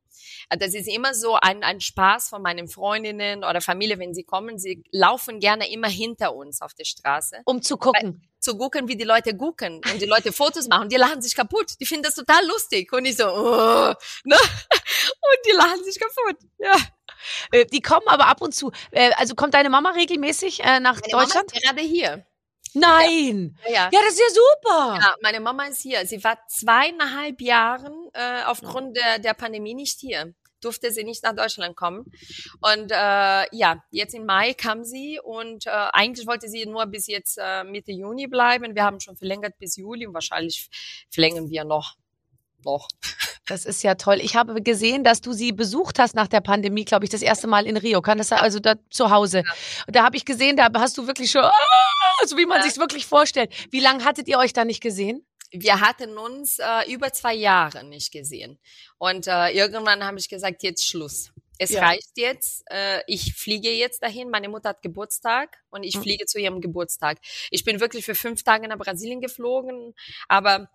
[0.50, 4.60] das ist immer so ein, ein Spaß von meinen Freundinnen oder Familie, wenn sie kommen.
[4.60, 7.42] Sie laufen gerne immer hinter uns auf der Straße.
[7.46, 8.22] Um zu gucken.
[8.22, 10.90] Weil, zu gucken, wie die Leute gucken und die Leute Fotos machen.
[10.90, 11.74] Die lachen sich kaputt.
[11.80, 12.92] Die finden das total lustig.
[12.94, 14.38] Und ich so, oh, ne?
[15.30, 16.38] Und die lachen sich kaputt.
[16.58, 16.76] Ja.
[17.52, 18.72] Äh, die kommen aber ab und zu.
[18.92, 21.52] Äh, also kommt deine Mama regelmäßig nach Meine Deutschland?
[21.52, 22.26] Mama ist gerade hier.
[22.74, 23.58] Nein.
[23.66, 23.72] Ja.
[23.72, 23.90] ja.
[23.92, 25.00] ja, das ist ja super.
[25.02, 26.06] Ja, meine Mama ist hier.
[26.06, 30.34] Sie war zweieinhalb Jahren äh, aufgrund der, der Pandemie nicht hier.
[30.62, 32.12] Durfte sie nicht nach Deutschland kommen.
[32.60, 37.08] Und äh, ja, jetzt im Mai kam sie und äh, eigentlich wollte sie nur bis
[37.08, 38.76] jetzt äh, Mitte Juni bleiben.
[38.76, 40.70] Wir haben schon verlängert bis Juli und wahrscheinlich
[41.10, 41.96] verlängern wir noch
[42.66, 42.88] noch.
[43.50, 44.20] Das ist ja toll.
[44.22, 47.48] Ich habe gesehen, dass du sie besucht hast nach der Pandemie, glaube ich, das erste
[47.48, 48.02] Mal in Rio.
[48.02, 48.32] Kann das?
[48.32, 49.44] Also da zu Hause.
[49.46, 49.54] Ja.
[49.88, 51.54] Da habe ich gesehen, da hast du wirklich schon, ah,
[52.26, 52.64] so wie man ja.
[52.64, 53.52] sich wirklich vorstellt.
[53.72, 55.26] Wie lange hattet ihr euch da nicht gesehen?
[55.52, 58.60] Wir hatten uns äh, über zwei Jahre nicht gesehen.
[59.00, 61.32] Und äh, irgendwann habe ich gesagt, jetzt Schluss.
[61.58, 61.82] Es ja.
[61.82, 62.64] reicht jetzt.
[62.72, 64.30] Äh, ich fliege jetzt dahin.
[64.30, 66.04] Meine Mutter hat Geburtstag und ich mhm.
[66.04, 67.18] fliege zu ihrem Geburtstag.
[67.50, 69.96] Ich bin wirklich für fünf Tage nach Brasilien geflogen,
[70.28, 70.70] aber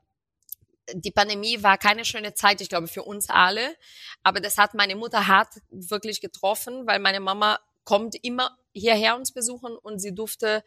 [0.92, 3.77] die Pandemie war keine schöne Zeit, ich glaube, für uns alle.
[4.23, 9.33] Aber das hat meine Mutter hart wirklich getroffen, weil meine Mama kommt immer hierher uns
[9.33, 10.62] besuchen und sie durfte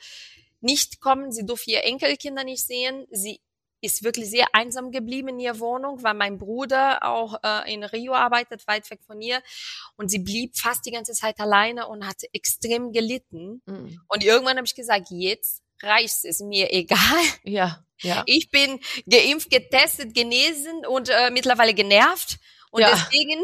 [0.62, 3.06] nicht kommen, sie durfte ihr Enkelkinder nicht sehen.
[3.12, 3.42] Sie
[3.82, 8.14] ist wirklich sehr einsam geblieben in ihrer Wohnung, weil mein Bruder auch äh, in Rio
[8.14, 9.42] arbeitet, weit weg von ihr.
[9.98, 13.62] Und sie blieb fast die ganze Zeit alleine und hat extrem gelitten.
[13.66, 14.02] Mhm.
[14.08, 17.24] Und irgendwann habe ich gesagt, jetzt reicht es mir egal.
[17.44, 18.24] Ja, ja.
[18.26, 22.38] Ich bin geimpft, getestet, genesen und äh, mittlerweile genervt.
[22.70, 22.90] Und ja.
[22.92, 23.44] deswegen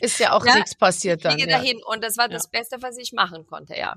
[0.00, 1.38] ist ja auch ja, nichts passiert dann.
[1.38, 1.58] Ich ja.
[1.58, 3.96] dahin und das war das Beste, was ich machen konnte, ja.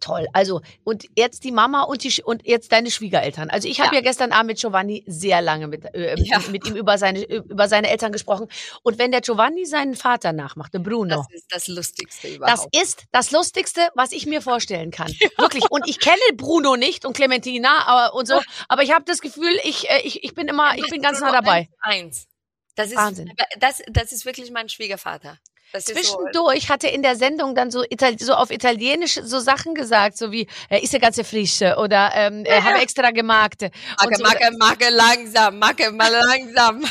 [0.00, 0.26] Toll.
[0.32, 3.48] Also, und jetzt die Mama und die und jetzt deine Schwiegereltern.
[3.48, 4.00] Also ich habe ja.
[4.00, 4.00] Ja.
[4.02, 6.40] gestern Abend mit Giovanni sehr lange mit, äh, Ja.
[6.50, 8.48] mit ihm über seine, über seine Eltern gesprochen.
[8.82, 12.76] Und wenn der Giovanni seinen Vater nachmacht, der Bruno, Das ist das Lustigste das überhaupt.
[12.76, 15.08] ist das Lustigste, was ich mir vorstellen kann.
[15.38, 15.70] Wirklich.
[15.70, 19.56] Und ich kenne Bruno nicht und Clementina aber, und so, aber ich habe das Gefühl,
[19.62, 21.68] ich, äh, ich, ich bin immer, ich bin ganz nah dabei.
[21.80, 22.26] Eins.
[22.74, 23.30] Das ist, Wahnsinn.
[23.60, 25.38] Das, das ist wirklich mein Schwiegervater.
[25.80, 30.16] Zwischendurch hat er in der Sendung dann so, Ital so auf Italienisch so Sachen gesagt,
[30.16, 33.62] so wie äh, ist ja ganze frische oder ähm, äh, habe extra gemacht.
[33.62, 36.84] Und Macke, so, Macke, Macke, langsam, Macke, mal langsam.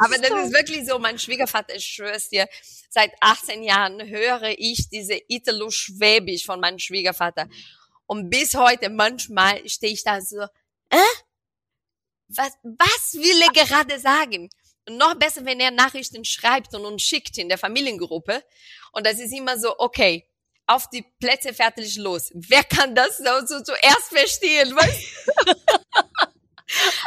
[0.00, 2.48] Aber das ist wirklich so, mein Schwiegervater, ich schwör's dir,
[2.88, 7.48] seit 18 Jahren höre ich diese Italo-Schwäbisch von meinem Schwiegervater.
[8.06, 10.42] Und bis heute manchmal stehe ich da so,
[10.90, 10.96] äh?
[12.28, 14.50] Was, was will er gerade sagen?
[14.86, 18.42] Und noch besser, wenn er Nachrichten schreibt und uns schickt in der Familiengruppe.
[18.92, 20.28] Und das ist immer so, okay,
[20.66, 22.30] auf die Plätze fertig los.
[22.34, 24.74] Wer kann das so, so zuerst verstehen?
[24.74, 25.26] Weißt?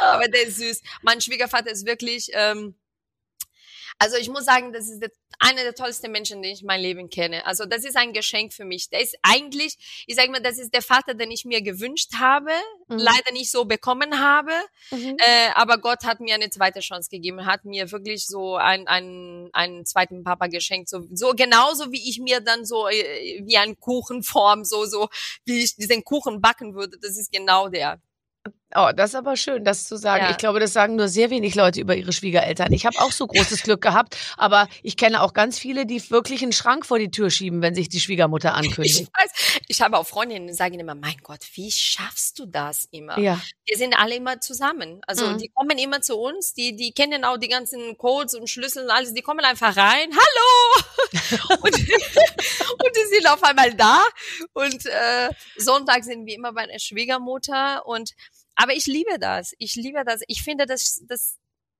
[0.00, 0.82] Aber der ist süß.
[1.02, 2.74] Mein Schwiegervater ist wirklich, ähm,
[4.00, 6.80] also ich muss sagen, das ist der, einer der tollsten Menschen, den ich in meinem
[6.82, 7.44] Leben kenne.
[7.44, 8.88] Also das ist ein Geschenk für mich.
[8.88, 12.50] Der ist eigentlich, ich sage mal, das ist der Vater, den ich mir gewünscht habe,
[12.88, 12.98] Mhm.
[12.98, 14.52] leider nicht so bekommen habe.
[14.90, 15.16] Mhm.
[15.18, 19.50] Äh, aber Gott hat mir eine zweite Chance gegeben, hat mir wirklich so einen, einen,
[19.52, 23.78] einen zweiten Papa geschenkt, so, so genauso wie ich mir dann so äh, wie ein
[23.78, 25.08] Kuchenform, so so
[25.44, 26.98] wie ich diesen Kuchen backen würde.
[27.00, 28.00] Das ist genau der.
[28.74, 30.24] Oh, das ist aber schön, das zu sagen.
[30.24, 30.30] Ja.
[30.30, 32.72] Ich glaube, das sagen nur sehr wenig Leute über ihre Schwiegereltern.
[32.72, 36.42] Ich habe auch so großes Glück gehabt, aber ich kenne auch ganz viele, die wirklich
[36.42, 39.10] einen Schrank vor die Tür schieben, wenn sich die Schwiegermutter Ich ankündigt.
[39.12, 43.18] weiß, ich habe auch Freundinnen, die sagen immer, mein Gott, wie schaffst du das immer?
[43.18, 43.40] Ja.
[43.66, 45.00] Wir sind alle immer zusammen.
[45.06, 45.38] Also Mhm.
[45.38, 48.90] die kommen immer zu uns, die, die kennen auch die ganzen Codes und Schlüssel und
[48.90, 50.84] alles, die kommen einfach rein, hallo!
[51.62, 54.00] und, und die sind auf einmal da.
[54.52, 57.84] Und äh, Sonntag sind wir immer bei der Schwiegermutter.
[57.86, 58.12] Und
[58.60, 59.54] aber ich liebe das.
[59.58, 60.20] Ich liebe das.
[60.28, 61.38] Ich finde, das, das,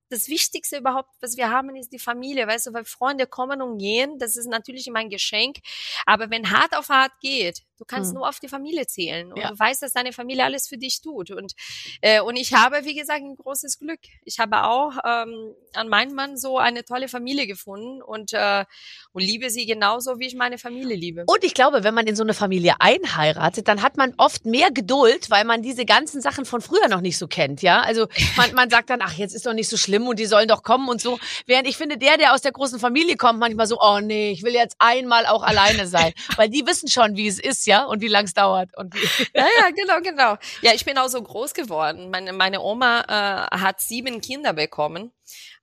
[0.09, 3.77] das Wichtigste überhaupt, was wir haben, ist die Familie, weißt du, weil Freunde kommen und
[3.77, 5.59] gehen, das ist natürlich immer ein Geschenk.
[6.07, 8.19] Aber wenn hart auf hart geht, du kannst Hm.
[8.19, 9.49] nur auf die Familie zählen und Ja.
[9.51, 11.31] du weißt, dass deine Familie alles für dich tut.
[11.31, 11.55] Und
[12.03, 14.01] äh, und ich habe, wie gesagt, ein großes Glück.
[14.25, 18.67] Ich habe auch ähm, an meinem Mann so eine tolle Familie gefunden und äh,
[19.13, 21.25] und liebe sie genauso, wie ich meine Familie liebe.
[21.27, 24.71] Und ich glaube, wenn man in so eine Familie einheiratet, dann hat man oft mehr
[24.71, 27.81] Geduld, weil man diese ganzen Sachen von früher noch nicht so kennt, ja?
[27.81, 30.49] Also man, man sagt dann, ach, jetzt ist doch nicht so schlimm und die sollen
[30.49, 31.19] doch kommen und so.
[31.47, 34.43] Während ich finde, der, der aus der großen Familie kommt, manchmal so, oh nee, ich
[34.43, 36.13] will jetzt einmal auch alleine sein.
[36.37, 37.85] Weil die wissen schon, wie es ist, ja?
[37.85, 38.77] Und wie lang es dauert.
[38.77, 38.99] Und wie
[39.35, 40.37] Ja, ja, genau, genau.
[40.63, 42.11] Ja, ich bin auch so groß geworden.
[42.11, 45.13] Meine, meine Oma äh, hat sieben Kinder bekommen.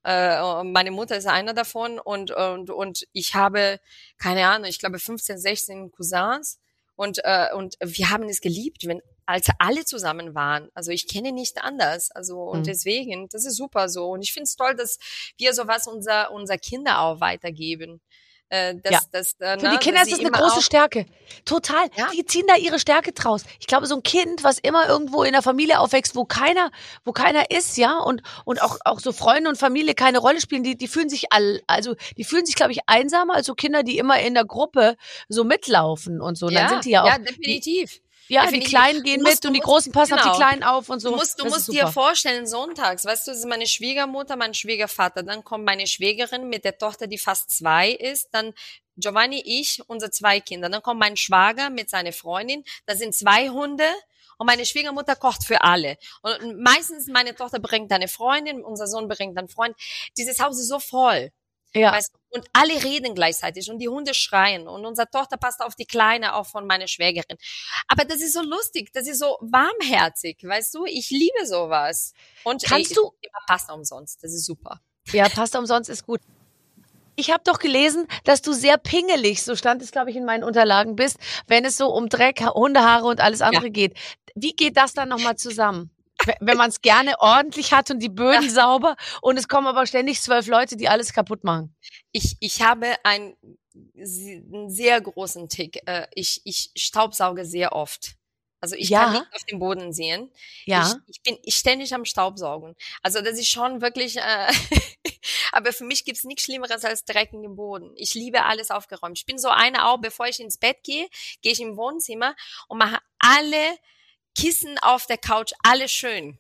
[0.04, 3.80] Äh, meine Mutter ist einer davon und, und, und ich habe,
[4.18, 6.60] keine Ahnung, ich glaube 15, 16 Cousins
[6.96, 10.70] und, äh, und wir haben es geliebt, wenn als alle zusammen waren.
[10.74, 12.12] Also ich kenne nicht anders.
[12.12, 12.64] Also und Mhm.
[12.64, 14.06] deswegen, das ist super so.
[14.12, 14.98] Und ich finde es toll, dass
[15.38, 18.00] wir sowas unser, unser Kinder auch weitergeben.
[18.50, 19.00] Äh, dass, Ja.
[19.12, 21.06] dass, äh, Für ne, die Kinder dass ist das eine große Stärke.
[21.44, 21.90] Total.
[21.96, 22.08] Ja.
[22.14, 23.44] Die ziehen da ihre Stärke draus.
[23.60, 26.72] Ich glaube, so ein Kind, was immer irgendwo in der Familie aufwächst, wo keiner,
[27.04, 30.64] wo keiner ist, ja, und, und auch, auch so Freunde und Familie keine Rolle spielen,
[30.64, 33.84] die, die fühlen sich all, also, die fühlen sich, glaube ich, einsamer als so Kinder,
[33.84, 34.96] die immer in der Gruppe
[35.28, 36.48] so mitlaufen und so.
[36.48, 38.00] Und dann sind die ja auch, ja, definitiv.
[38.28, 38.70] Ja, die definitiv.
[38.70, 40.34] Kleinen gehen musst- mit und die Großen passen auf genau.
[40.34, 41.10] die Kleinen auf und so.
[41.10, 44.54] Du musst, du Das musst dir vorstellen, sonntags, weißt du, das ist meine Schwiegermutter, mein
[44.54, 48.54] Schwiegervater, dann kommt meine Schwägerin mit der Tochter, die fast zwei ist, dann
[48.98, 53.50] Giovanni, ich, unsere zwei Kinder, dann kommt mein Schwager mit seiner Freundin, da sind zwei
[53.50, 53.86] Hunde
[54.38, 55.98] und meine Schwiegermutter kocht für alle.
[56.22, 59.76] Und meistens meine Tochter bringt eine Freundin, unser Sohn bringt einen Freund.
[60.18, 61.32] Dieses Haus ist so voll.
[61.80, 61.92] Ja.
[61.94, 65.86] Weißt, und alle reden gleichzeitig und die Hunde schreien und unsere Tochter passt auf die
[65.86, 67.38] Kleine, auch von meiner Schwägerin.
[67.88, 70.86] Aber das ist so lustig, das ist so warmherzig, weißt du?
[70.86, 72.14] Ich liebe sowas.
[72.44, 74.82] Und Kannst ey, du- immer Pasta umsonst, das ist super.
[75.12, 76.20] Ja, Pasta umsonst ist gut.
[77.16, 80.44] Ich habe doch gelesen, dass du sehr pingelig, so stand es, glaube ich, in meinen
[80.44, 83.98] Unterlagen bist, wenn es so um Dreck, Hundehaare und alles andere geht.
[84.36, 85.90] Wie geht das dann nochmal zusammen?
[86.40, 90.22] Wenn man es gerne ordentlich hat und die Böden sauber und es kommen aber ständig
[90.22, 91.76] zwölf Leute, die alles kaputt machen.
[92.12, 93.36] Ich, ich habe ein,
[93.96, 95.82] einen sehr großen Tick.
[95.88, 98.16] Äh, Ich, ich staubsauge sehr oft.
[98.60, 99.04] Also ich Ja.
[99.04, 100.32] kann nicht auf den Boden sehen.
[100.66, 100.92] Ja.
[101.08, 102.76] Ich, ich bin ich ständig am Staubsaugen.
[103.04, 104.48] Also das ist schon wirklich, äh,
[105.52, 107.92] aber für mich gibt's nichts Schlimmeres als Dreck in den Boden.
[107.96, 109.20] Ich liebe alles aufgeräumt.
[109.20, 111.08] Ich bin so eine auch, bevor ich ins Bett gehe,
[111.44, 112.36] gehe ich im Wohnzimmer
[112.68, 113.78] und mache alle
[114.38, 116.38] Kissen auf der Couch, alle schön.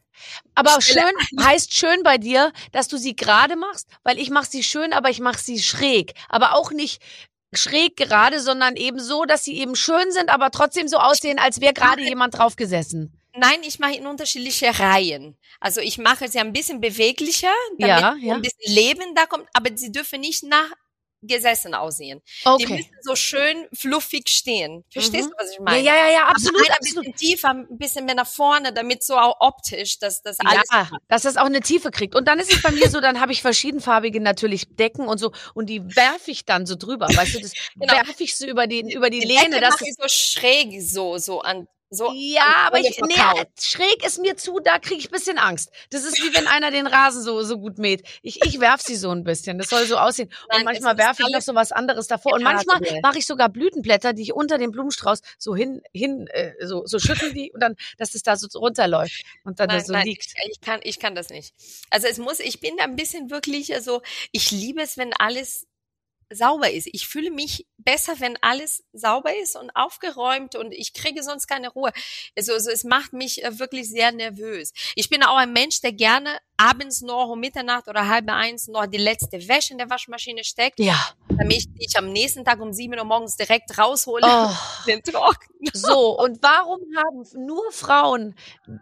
[0.55, 1.03] Aber schön
[1.39, 5.09] heißt schön bei dir, dass du sie gerade machst, weil ich mache sie schön, aber
[5.09, 6.13] ich mache sie schräg.
[6.29, 7.01] Aber auch nicht
[7.53, 11.61] schräg gerade, sondern eben so, dass sie eben schön sind, aber trotzdem so aussehen, als
[11.61, 13.13] wäre gerade jemand drauf gesessen.
[13.35, 15.37] Nein, ich mache in unterschiedliche Reihen.
[15.59, 18.35] Also ich mache sie ein bisschen beweglicher, damit Ja, ja.
[18.35, 20.71] ein bisschen Leben da kommt, aber sie dürfen nicht nach
[21.21, 22.21] gesessen aussehen.
[22.57, 22.75] Die Okay.
[22.77, 24.83] müssen so schön fluffig stehen.
[24.91, 25.31] Verstehst Mhm.
[25.31, 25.79] du, was ich meine?
[25.83, 27.05] ja, ja, ja, Aber absolut, halt ein absolut.
[27.05, 30.89] bisschen tiefer, ein bisschen mehr nach vorne, damit so auch optisch, dass das alles Ja,
[31.07, 32.15] dass das auch eine Tiefe kriegt.
[32.15, 35.31] Und dann ist es bei mir so, dann habe ich verschiedenfarbige natürlich Decken und so
[35.53, 37.93] und die werfe ich dann so drüber, weißt du, das Genau.
[37.93, 41.17] werfe ich so über die über die Die Lehne, Decke mache ich so schräg so
[41.17, 43.15] so an so ja, aber ich, nee,
[43.59, 45.71] schräg ist mir zu, da kriege ich ein bisschen Angst.
[45.89, 48.03] Das ist wie wenn einer den Rasen so, so gut mäht.
[48.21, 49.57] Ich, ich werf sie so ein bisschen.
[49.57, 50.29] Das soll so aussehen.
[50.49, 52.33] Nein, und manchmal werfe ich noch so was anderes davor.
[52.33, 56.53] Und manchmal mache ich sogar Blütenblätter, die ich unter dem Blumenstrauß so hin, hin, äh,
[56.65, 59.87] so, so schütteln die und dann, dass es da so runterläuft und dann Nein, das
[59.87, 60.25] so nein, liegt.
[60.25, 61.53] Ich, ich kann, ich kann das nicht.
[61.89, 64.01] Also es muss, ich bin da ein bisschen wirklich, also
[64.33, 65.67] ich liebe es, wenn alles
[66.29, 66.87] sauber ist.
[66.91, 71.69] Ich fühle mich besser, wenn alles sauber ist und aufgeräumt und ich kriege sonst keine
[71.69, 71.91] Ruhe.
[72.37, 74.73] Also, also es macht mich äh, wirklich sehr nervös.
[74.95, 78.87] Ich bin auch ein Mensch, der gerne abends noch um Mitternacht oder halb eins noch
[78.87, 80.95] die letzte Wäsche in der Waschmaschine steckt, Ja.
[81.29, 84.49] damit ich am nächsten Tag um sieben Uhr morgens direkt raushole Oh.
[84.87, 85.69] den Trockner.
[85.73, 88.35] So, und warum haben nur Frauen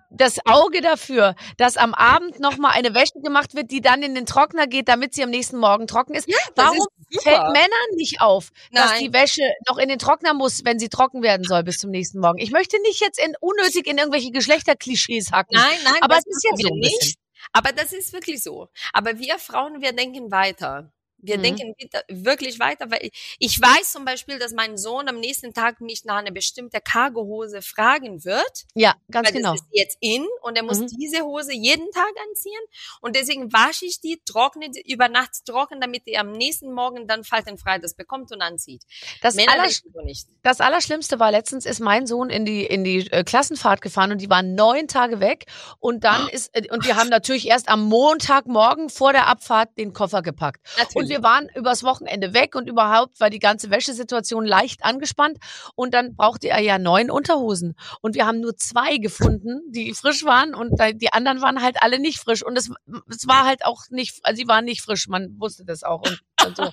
[0.10, 4.26] das Auge dafür, dass am Abend nochmal eine Wäsche gemacht wird, die dann in den
[4.26, 6.30] Trockner geht, damit sie am nächsten Morgen trocken ist?
[6.56, 7.42] Das warum ist fällt.
[7.52, 8.52] Männern nicht auf,
[8.90, 11.92] dass die Wäsche noch in den Trockner muss, wenn sie trocken werden soll bis zum
[11.92, 12.40] nächsten Morgen?
[12.40, 15.58] Ich möchte nicht jetzt in, unnötig in irgendwelche Geschlechterklischees hacken.
[15.58, 17.16] Nein, nein, Aber das es ist ja so nicht.
[17.52, 18.70] Aber das ist wirklich so.
[18.94, 20.92] Aber wir Frauen, wir denken weiter.
[21.26, 21.42] Wir Mhm.
[21.44, 21.76] denken
[22.10, 23.10] wirklich weiter, weil
[23.40, 27.62] ich, weiß zum Beispiel, dass mein Sohn am nächsten Tag mich nach einer bestimmten Cargohose
[27.62, 28.66] fragen wird.
[28.74, 29.52] Ja, ganz weil genau.
[29.54, 30.88] das ist jetzt in und er muss Mhm.
[31.00, 32.62] diese Hose jeden Tag anziehen.
[33.02, 37.08] Und deswegen wasche ich die, trockne die über Nacht trocken, damit er am nächsten Morgen
[37.08, 38.84] dann faltenfrei das bekommt und anzieht.
[39.22, 40.28] Das, Männer aller, denken so nicht.
[40.44, 44.20] das Allerschlimmste war letztens, ist mein Sohn in die, in die äh, Klassenfahrt gefahren und
[44.22, 45.46] die waren neun Tage weg.
[45.80, 49.94] Und dann ist, äh, und wir haben natürlich erst am Montagmorgen vor der Abfahrt den
[49.94, 50.62] Koffer gepackt.
[50.78, 50.94] Natürlich.
[51.16, 55.38] Wir waren übers Wochenende weg und überhaupt war die ganze Wäschesituation leicht angespannt.
[55.74, 57.78] Und dann brauchte er ja neun Unterhosen.
[58.02, 62.00] Und wir haben nur zwei gefunden, die frisch waren und die anderen waren halt alle
[62.00, 62.44] nicht frisch.
[62.44, 62.70] Und es,
[63.10, 66.02] es war halt auch nicht, also sie waren nicht frisch, man wusste das auch.
[66.02, 66.64] Und, und, so.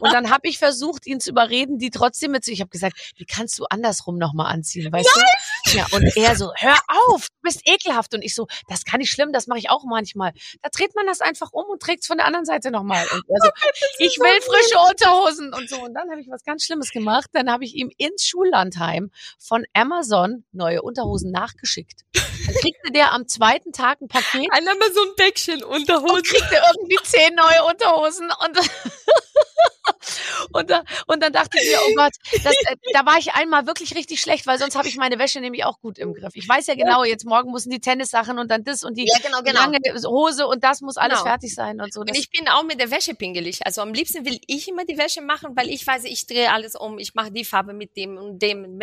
[0.00, 3.24] und dann habe ich versucht, ihn zu überreden, die trotzdem mit, ich habe gesagt, die
[3.24, 5.72] kannst du andersrum nochmal anziehen, weißt du?
[5.78, 6.76] Ja, und er so, hör
[7.08, 8.14] auf, bist ekelhaft.
[8.14, 10.32] Und ich so, das kann nicht schlimm, das mache ich auch manchmal.
[10.62, 13.06] Da dreht man das einfach um und trägt es von der anderen Seite nochmal.
[13.12, 13.50] Und er so,
[13.98, 15.80] ich will frische Unterhosen und so.
[15.82, 17.30] Und dann habe ich was ganz Schlimmes gemacht.
[17.32, 22.02] Dann habe ich ihm ins Schullandheim von Amazon neue Unterhosen nachgeschickt.
[22.12, 26.12] Dann kriegte der am zweiten Tag ein Paket Ein Amazon-Päckchen Unterhose.
[26.12, 28.58] und kriegte irgendwie zehn neue Unterhosen und
[30.52, 32.12] und, da, und dann dachte ich mir, oh Gott,
[32.44, 35.40] das, äh, da war ich einmal wirklich richtig schlecht, weil sonst habe ich meine Wäsche
[35.40, 36.32] nämlich auch gut im Griff.
[36.34, 39.18] Ich weiß ja genau, jetzt morgen müssen die Tennissachen und dann das und die Ja,
[39.22, 39.60] genau, genau.
[39.60, 41.30] lange Hose und das muss alles Genau.
[41.30, 42.00] fertig sein und so.
[42.00, 43.64] Und ich bin auch mit der Wäsche pingelig.
[43.64, 46.74] Also am liebsten will ich immer die Wäsche machen, weil ich weiß, ich drehe alles
[46.74, 48.78] um, ich mache die Farbe mit dem und dem.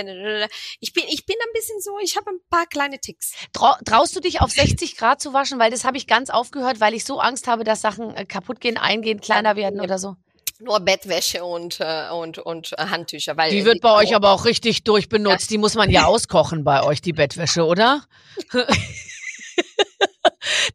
[0.80, 3.34] Ich bin, ich bin ein bisschen so, ich habe ein paar kleine Ticks.
[3.54, 5.60] trau, traust du dich auf 60 Grad zu waschen?
[5.60, 8.60] Weil das habe ich ganz aufgehört, weil ich so Angst habe, dass Sachen äh, kaputt
[8.60, 10.16] gehen, eingehen, kleiner werden oder so.
[10.60, 13.36] Nur Bettwäsche und, äh, und, und äh, Handtücher.
[13.38, 15.50] Weil Die wird bei euch aber auch richtig durchbenutzt.
[15.50, 18.04] Die muss man ja auskochen bei euch, die Bettwäsche, oder?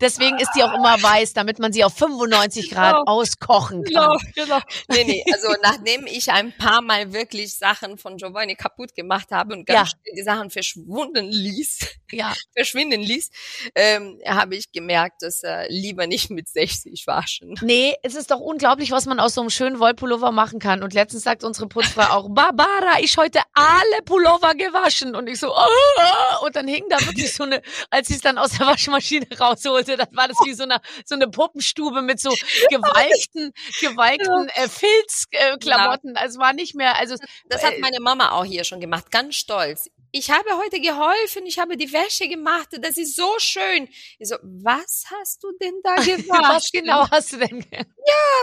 [0.00, 3.04] Deswegen ist die auch immer weiß, damit man sie auf 95 Grad Genau.
[3.06, 4.16] auskochen kann.
[4.34, 4.58] genau.
[4.88, 9.54] Nee, nee, also nachdem ich ein paar Mal wirklich Sachen von Giovanni kaputt gemacht habe
[9.54, 9.86] und ganz Ja.
[9.86, 11.78] schnell die Sachen verschwunden ließ,
[12.10, 13.30] Ja, verschwinden ließ,
[13.74, 17.54] ähm, habe ich gemerkt, dass äh, lieber nicht mit 60 waschen.
[17.62, 20.82] nee, es ist doch unglaublich, was man aus so einem schönen Wollpullover machen kann.
[20.82, 25.14] Und letztens sagt unsere Putzfrau auch, Barbara, ich heute alle Pullover gewaschen.
[25.14, 26.38] Und ich so, ah!
[26.44, 29.96] und dann hing da wirklich so eine, als sie es dann aus der Waschmaschine rausholte,
[29.96, 32.30] dann war das wie so eine, so eine Puppenstube mit so
[32.70, 36.16] gewalkten, gewalkten äh, Filzklamotten.
[36.16, 36.18] Äh.
[36.18, 37.16] Also es war nicht mehr, also
[37.48, 39.90] Das hat äh, meine Mama auch hier schon gemacht, ganz stolz.
[40.10, 43.88] Ich habe heute geholfen, ich habe die Wäsche gemacht, das ist so schön.
[44.18, 46.26] Ich so, was hast du denn da gewaschen?
[46.28, 47.60] was genau hast du denn?
[47.60, 47.84] ge-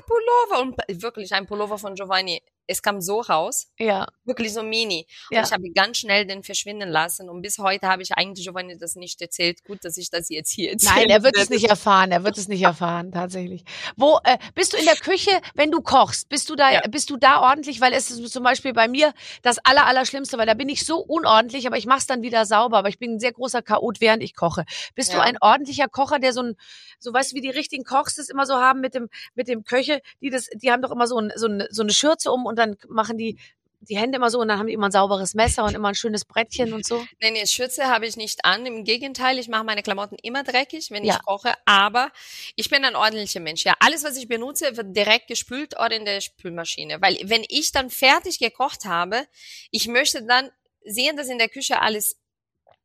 [0.05, 2.41] Pullover und wirklich ein Pullover von Giovanni.
[2.67, 5.05] Es kam so raus, Ja, wirklich so mini.
[5.29, 5.39] Ja.
[5.39, 8.77] Und ich habe ganz schnell den verschwinden lassen und bis heute habe ich eigentlich Giovanni
[8.77, 9.63] das nicht erzählt.
[9.63, 10.95] Gut, dass ich das jetzt hier erzähle.
[10.95, 12.11] Nein, er wird es nicht erfahren.
[12.11, 13.63] Er wird es nicht erfahren, tatsächlich.
[13.95, 16.27] Wo äh, bist du in der Küche, wenn du kochst?
[16.29, 16.81] Bist du da, Ja.
[16.89, 17.81] bist du da ordentlich?
[17.81, 20.97] Weil es ist zum Beispiel bei mir das aller, Allerschlimmste, weil da bin ich so
[20.97, 22.77] unordentlich, aber ich mache es dann wieder sauber.
[22.77, 24.65] Aber ich bin ein sehr großer Chaot, während ich koche.
[24.95, 25.23] Bist du Ja.
[25.23, 26.55] ein ordentlicher Kocher, der so ein,
[26.99, 29.63] so weißt du, wie die richtigen Kochs das immer so haben mit dem, mit dem
[29.63, 32.45] Köche, die das, die haben doch immer so, ein, so, eine, so eine Schürze um
[32.45, 33.37] und und dann machen die
[33.81, 35.95] die Hände immer so und dann haben die immer ein sauberes Messer und immer ein
[35.95, 37.05] schönes Brettchen und so.
[37.21, 38.65] Nee, nee, Schürze habe ich nicht an.
[38.65, 41.15] Im Gegenteil, ich mache meine Klamotten immer dreckig, wenn Ja.
[41.15, 41.53] ich koche.
[41.65, 42.11] Aber
[42.55, 43.63] ich bin ein ordentlicher Mensch.
[43.63, 47.01] Ja, alles, was ich benutze, wird direkt gespült oder in der Spülmaschine.
[47.01, 49.27] Weil wenn ich dann fertig gekocht habe,
[49.71, 50.49] ich möchte dann
[50.83, 52.17] sehen, dass in der Küche alles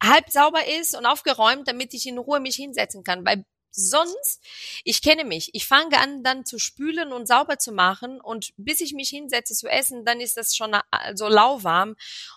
[0.03, 3.25] halb sauber ist und aufgeräumt, damit ich in Ruhe mich hinsetzen kann.
[3.25, 4.41] Weil sonst,
[4.85, 8.81] ich kenne mich, ich fange an dann zu spülen und sauber zu machen und bis
[8.81, 10.77] ich mich hinsetze zu essen, dann ist das schon
[11.15, 11.97] so lauwarm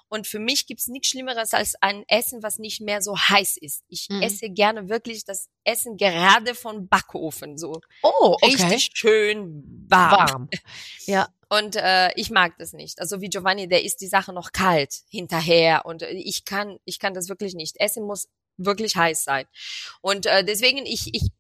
[0.10, 3.84] und für mich gibt's nichts Schlimmeres als ein Essen, was nicht mehr so heiß ist.
[3.90, 4.22] Ich Mhm.
[4.22, 8.52] esse gerne wirklich das Essen gerade von Backofen, so Oh, okay.
[8.56, 10.12] richtig schön warm.
[10.30, 10.50] Warm.
[11.06, 11.30] Ja.
[11.50, 13.00] Und äh, ich mag das nicht.
[13.00, 16.98] Also wie Giovanni, der isst die Sache noch kalt hinterher und äh, ich kann, ich
[17.00, 17.80] kann das wirklich nicht.
[17.80, 19.46] Essen muss wirklich heiß sein.
[20.02, 21.32] Und äh, deswegen ich, ich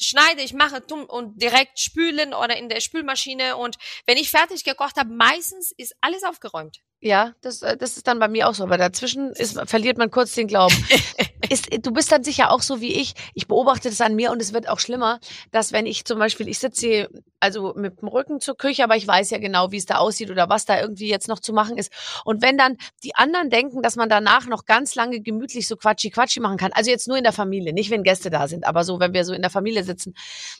[0.00, 3.76] schneide, ich mache dumm und direkt spülen oder in der Spülmaschine und
[4.06, 6.80] wenn ich fertig gekocht habe, meistens ist alles aufgeräumt.
[7.00, 8.64] Ja, das, äh, das ist dann bei mir auch so.
[8.64, 10.74] Aber dazwischen ist, verliert man kurz den Glauben.
[11.48, 13.14] ist, du bist dann sicher auch so wie ich.
[13.34, 15.20] Ich beobachte das an mir und es wird auch schlimmer,
[15.52, 17.08] dass wenn ich zum Beispiel, ich sitze hier
[17.40, 20.30] also mit dem Rücken zur Küche, aber ich weiß ja genau, wie es da aussieht
[20.30, 21.92] oder was da irgendwie jetzt noch zu machen ist.
[22.24, 26.10] Und wenn dann die anderen denken, dass man danach noch ganz lange gemütlich so quatschi
[26.10, 28.84] quatschi machen kann, also jetzt nur in der Familie, nicht wenn Gäste da sind, aber
[28.84, 30.14] so, wenn wir so in der Familie sitzen,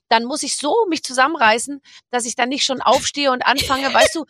[0.08, 4.14] dann muss ich so mich zusammenreißen, dass ich dann nicht schon aufstehe und anfange, weißt
[4.14, 4.24] du,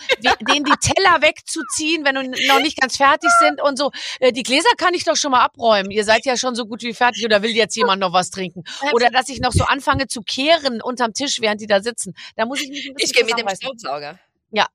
[0.48, 3.90] denen die Teller wegzuziehen, wenn wir noch nicht ganz fertig sind und so.
[4.20, 5.90] Äh, Die Gläser kann ich doch schon mal abräumen.
[5.90, 8.64] Ihr seid ja schon so gut wie fertig oder will jetzt jemand noch was trinken?
[8.92, 12.14] Oder dass ich noch so anfange zu kehren unterm Tisch, während die da sitzen.
[12.36, 13.48] Da muss ich mich ein bisschen Ich gehe mit dem.
[13.48, 14.18] Staubsauger.
[14.50, 14.66] Ja.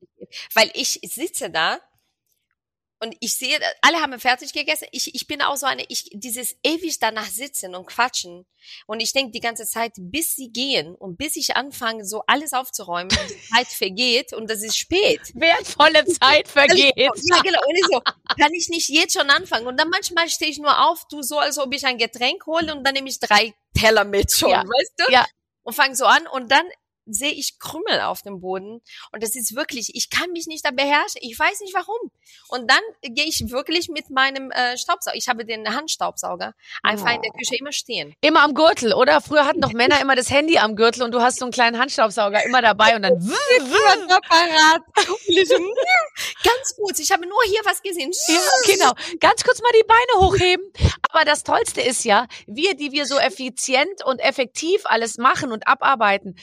[0.53, 1.79] Weil ich sitze da
[3.03, 4.87] und ich sehe, alle haben fertig gegessen.
[4.91, 8.45] Ich, ich bin auch so eine, ich, dieses ewig danach sitzen und quatschen.
[8.87, 12.53] Und ich denke die ganze Zeit, bis sie gehen und bis ich anfange, so alles
[12.53, 15.19] aufzuräumen, die Zeit vergeht und das ist spät.
[15.33, 16.93] Wertvolle Zeit vergeht.
[16.95, 17.59] Ja, genau.
[17.67, 17.99] Und ich so,
[18.39, 19.67] kann ich nicht jetzt schon anfangen?
[19.67, 22.73] Und dann manchmal stehe ich nur auf, tu so, als ob ich ein Getränk hole
[22.73, 24.63] und dann nehme ich drei Teller mit schon, Ja.
[24.63, 25.11] weißt du?
[25.11, 25.25] Ja.
[25.63, 26.65] Und fange so an und dann
[27.05, 30.71] sehe ich Krümel auf dem Boden und das ist wirklich, ich kann mich nicht da
[30.71, 32.11] beherrschen, ich weiß nicht warum.
[32.47, 37.21] Und dann gehe ich wirklich mit meinem äh, Staubsauger, ich habe den Handstaubsauger einfach in
[37.21, 38.15] der Küche immer stehen.
[38.21, 39.21] Immer am Gürtel, oder?
[39.21, 41.79] Früher hatten doch Männer immer das Handy am Gürtel und du hast so einen kleinen
[41.79, 43.33] Handstaubsauger immer dabei und dann so,
[46.43, 48.11] Ganz gut, ich habe nur hier was gesehen.
[48.27, 48.93] Ja, genau.
[49.19, 50.65] Ganz kurz mal die Beine hochheben.
[51.09, 55.67] Aber das Tollste ist ja, wir, die wir so effizient und effektiv alles machen und
[55.67, 56.35] abarbeiten,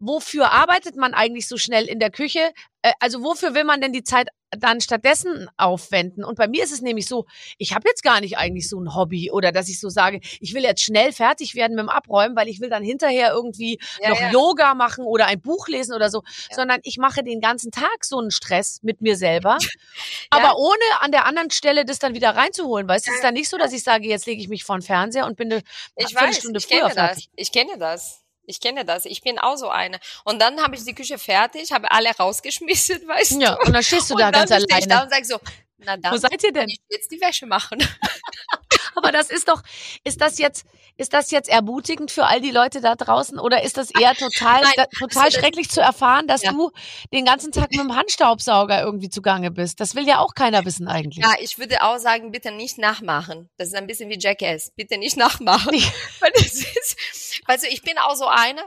[0.00, 2.52] wofür arbeitet man eigentlich so schnell in der Küche?
[2.82, 6.24] Äh, Also wofür will man denn die Zeit dann stattdessen aufwenden?
[6.24, 7.26] Und bei mir ist es nämlich so,
[7.58, 10.54] ich habe jetzt gar nicht eigentlich so ein Hobby oder dass ich so sage, ich
[10.54, 14.10] will jetzt schnell fertig werden mit dem Abräumen, weil ich will dann hinterher irgendwie Ja,
[14.10, 14.30] noch ja.
[14.30, 16.56] Yoga machen oder ein Buch lesen oder so, Ja.
[16.56, 19.58] sondern ich mache den ganzen Tag so einen Stress mit mir selber,
[20.30, 22.88] aber ohne an der anderen Stelle das dann wieder reinzuholen.
[22.88, 24.78] Weißt du, es ist dann nicht so, dass ich sage, jetzt lege ich mich vor
[24.78, 25.62] den Fernseher und bin eine
[25.96, 26.94] Ich weiß, ich früher kenne das.
[26.94, 27.30] fertig.
[27.36, 28.22] Ich kenne das.
[28.48, 29.04] Ich kenne das.
[29.04, 30.00] Ich bin auch so eine.
[30.24, 33.40] Und dann habe ich die Küche fertig, habe alle rausgeschmissen, weißt du?
[33.40, 35.04] Ja, und dann stehst du und da dann ganz stehe ich da alleine.
[35.04, 35.38] und sag so,
[35.78, 36.68] na dann Wo seid ihr denn?
[36.68, 37.78] ich jetzt die Wäsche machen.
[38.94, 39.62] Aber das ist doch,
[40.02, 43.76] ist das jetzt, ist das jetzt ermutigend für all die Leute da draußen oder ist
[43.76, 46.50] das eher total, Nein, da, total also schrecklich zu erfahren, dass Ja.
[46.50, 46.72] du
[47.12, 49.78] den ganzen Tag mit dem Handstaubsauger irgendwie zugange bist?
[49.78, 51.24] Das will ja auch keiner wissen eigentlich.
[51.24, 53.48] Ja, ich würde auch sagen, bitte nicht nachmachen.
[53.56, 54.72] Das ist ein bisschen wie Jackass.
[54.74, 55.74] Bitte nicht nachmachen.
[56.20, 56.96] Weil das ist,
[57.48, 58.62] also ich bin auch so eine.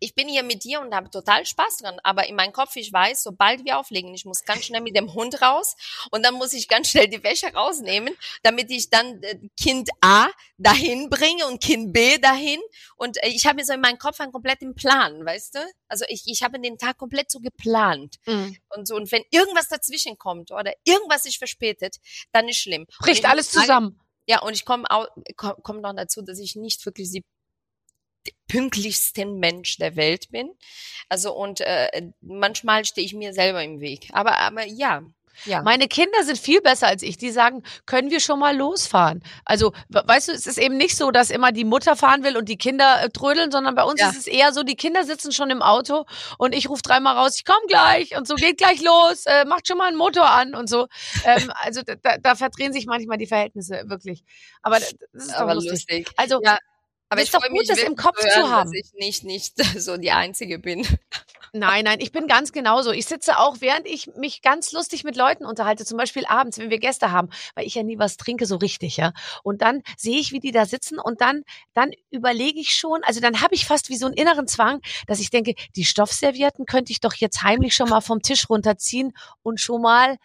[0.00, 2.92] Ich bin hier mit dir und habe total Spaß dran, aber in meinem Kopf, ich
[2.92, 5.76] weiß, sobald wir auflegen, ich muss ganz schnell mit dem Hund raus
[6.10, 10.26] und dann muss ich ganz schnell die Wäsche rausnehmen, damit ich dann äh, Kind A
[10.58, 12.60] dahin bringe und Kind B dahin
[12.96, 15.60] und äh, ich habe mir so in meinem Kopf einen kompletten Plan, weißt du?
[15.88, 18.56] Also ich, ich habe den Tag komplett so geplant Mhm.
[18.76, 18.96] und so.
[18.96, 21.96] Und wenn irgendwas dazwischen kommt oder irgendwas sich verspätet,
[22.32, 22.86] dann ist schlimm.
[22.98, 24.00] Bricht ich alles zusammen.
[24.26, 27.24] Ja, und ich komme auch komm, noch dazu, dass ich nicht wirklich die
[28.48, 30.50] pünktlichsten Mensch der Welt bin.
[31.08, 34.08] Also und äh, manchmal stehe ich mir selber im Weg.
[34.12, 35.02] Aber aber ja,
[35.46, 35.62] ja.
[35.62, 37.16] Meine Kinder sind viel besser als ich.
[37.16, 39.20] Die sagen, können wir schon mal losfahren?
[39.44, 42.36] Also, we- weißt du, es ist eben nicht so, dass immer die Mutter fahren will
[42.36, 44.10] und die Kinder äh, trödeln, sondern bei uns Ja.
[44.10, 46.04] ist es eher so, die Kinder sitzen schon im Auto
[46.38, 49.66] und ich rufe dreimal raus, ich komme gleich und so, geht gleich los, äh, macht
[49.66, 50.86] schon mal einen Motor an und so.
[51.24, 54.22] Ähm, also da, da, verdrehen sich manchmal die Verhältnisse wirklich.
[54.62, 55.72] Aber das ist doch aber lustig.
[55.72, 56.10] lustig.
[56.16, 56.58] Also, Ja,
[57.14, 58.72] aber ist ich doch gut, das im Kopf zu hören, haben.
[58.72, 60.86] dass ich nicht nicht so die einzige bin.
[61.56, 62.90] Nein, nein, ich bin ganz genauso.
[62.90, 66.68] Ich sitze auch, während ich mich ganz lustig mit Leuten unterhalte, zum Beispiel abends, wenn
[66.68, 69.12] wir Gäste haben, weil ich ja nie was trinke so richtig, ja.
[69.44, 73.20] Und dann sehe ich, wie die da sitzen und dann, dann überlege ich schon, also
[73.20, 76.90] dann habe ich fast wie so einen inneren Zwang, dass ich denke, die Stoffservietten könnte
[76.90, 79.12] ich doch jetzt heimlich schon mal vom Tisch runterziehen
[79.44, 80.16] und schon mal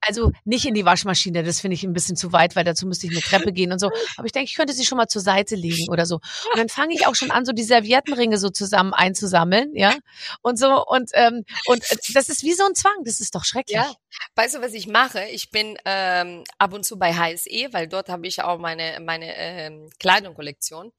[0.00, 3.06] also nicht in die Waschmaschine, das finde ich ein bisschen zu weit, weil dazu müsste
[3.06, 3.90] ich eine Treppe gehen und so.
[4.16, 6.16] Aber ich denke, ich könnte sie schon mal zur Seite legen oder so.
[6.16, 9.94] Und dann fange ich auch schon an, so die Serviettenringe so zusammen einzusammeln, ja.
[10.42, 13.76] Und so, und, ähm, und das ist wie so ein Zwang, das ist doch schrecklich.
[13.76, 13.92] Ja,
[14.34, 15.24] weißt du, was ich mache?
[15.24, 19.36] Ich bin ähm, ab und zu bei HSE, weil dort habe ich auch meine, meine
[19.36, 20.92] ähm, Kleidungkollektion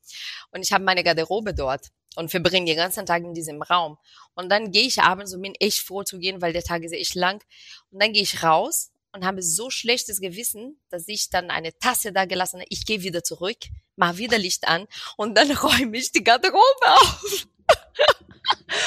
[0.51, 3.97] und ich habe meine Garderobe dort und verbringe den ganzen Tag in diesem Raum.
[4.33, 6.91] Und dann gehe ich abends und bin echt froh zu gehen, weil der Tag ist
[6.91, 7.43] echt lang.
[7.91, 12.11] Und dann gehe ich raus und habe so schlechtes Gewissen, dass ich dann eine Tasse
[12.11, 12.67] da gelassen habe.
[12.69, 13.57] Ich gehe wieder zurück,
[13.95, 17.47] mache wieder Licht an und dann räume ich die Garderobe auf.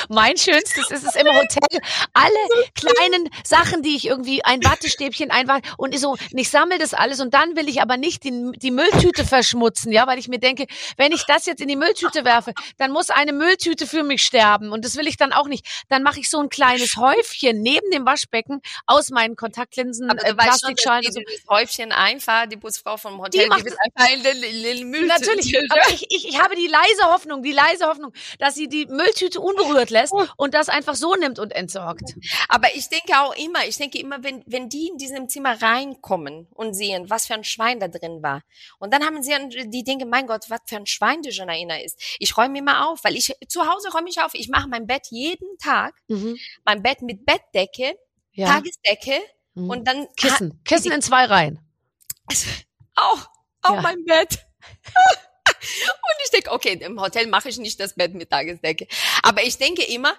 [0.08, 1.80] Mein schönstes ist es im Hotel.
[2.12, 6.94] Alle kleinen Sachen, die ich irgendwie, ein Wattestäbchen, ein Watt, und so, ich sammle das
[6.94, 10.38] alles und dann will ich aber nicht die, die Mülltüte verschmutzen, ja, weil ich mir
[10.38, 14.22] denke, wenn ich das jetzt in die Mülltüte werfe, dann muss eine Mülltüte für mich
[14.22, 15.66] sterben und das will ich dann auch nicht.
[15.88, 20.28] Dann mache ich so ein kleines Häufchen neben dem Waschbecken aus meinen Kontaktlinsen, Aber äh,
[20.28, 21.04] schon, Plastikschalen.
[21.04, 21.54] dass und so.
[21.54, 25.06] Häufchen einfach, die Putzfrau vom Hotel, die, macht wird einfach in den, in den Müll
[25.06, 28.86] Natürlich, aber ich, ich, ich habe die leise Hoffnung, die leise Hoffnung, dass sie die
[28.86, 32.14] Mülltüte unberührt lässt und das einfach so nimmt und entsorgt.
[32.48, 36.46] Aber ich denke auch immer, ich denke immer, wenn, wenn die in diesem Zimmer reinkommen
[36.54, 38.42] und sehen, was für ein Schwein da drin war.
[38.78, 39.32] Und dann haben sie,
[39.68, 42.00] die denken, mein Gott, was für ein Schwein die Janaina ist.
[42.18, 44.34] Ich räume immer auf, weil ich, zu Hause räume ich auf.
[44.34, 45.94] Ich mache mein Bett jeden Tag,
[46.64, 47.94] mein Bett mit Bettdecke,
[48.32, 48.46] Ja.
[48.46, 49.18] Tagesdecke
[49.54, 49.68] Mhm.
[49.70, 50.60] und dann Kissen.
[50.64, 51.58] Kissen in zwei Reihen.
[52.94, 53.28] auch,
[53.62, 53.80] auch Ja.
[53.82, 54.38] mein Bett.
[55.60, 58.86] und ich denke, okay, im Hotel mache ich nicht das Bett mit Tagesdecke.
[59.22, 60.14] Aber ich denke immer,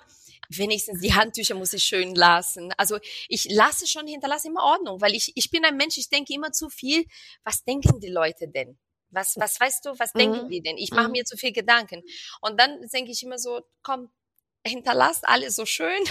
[0.50, 2.74] wenigstens die Handtücher muss ich schön lassen.
[2.78, 6.34] Also ich lasse schon, hinterlasse immer Ordnung, weil ich, ich bin ein Mensch, ich denke
[6.34, 7.06] immer zu viel.
[7.44, 8.78] Was denken die Leute denn?
[9.10, 10.50] Was, was weißt du, was denken Mhm.
[10.50, 10.78] die denn?
[10.78, 11.12] Ich mache Mhm.
[11.12, 12.02] mir zu viel Gedanken.
[12.42, 14.10] Und dann denke ich immer so, komm,
[14.66, 16.04] hinterlasst alles so schön.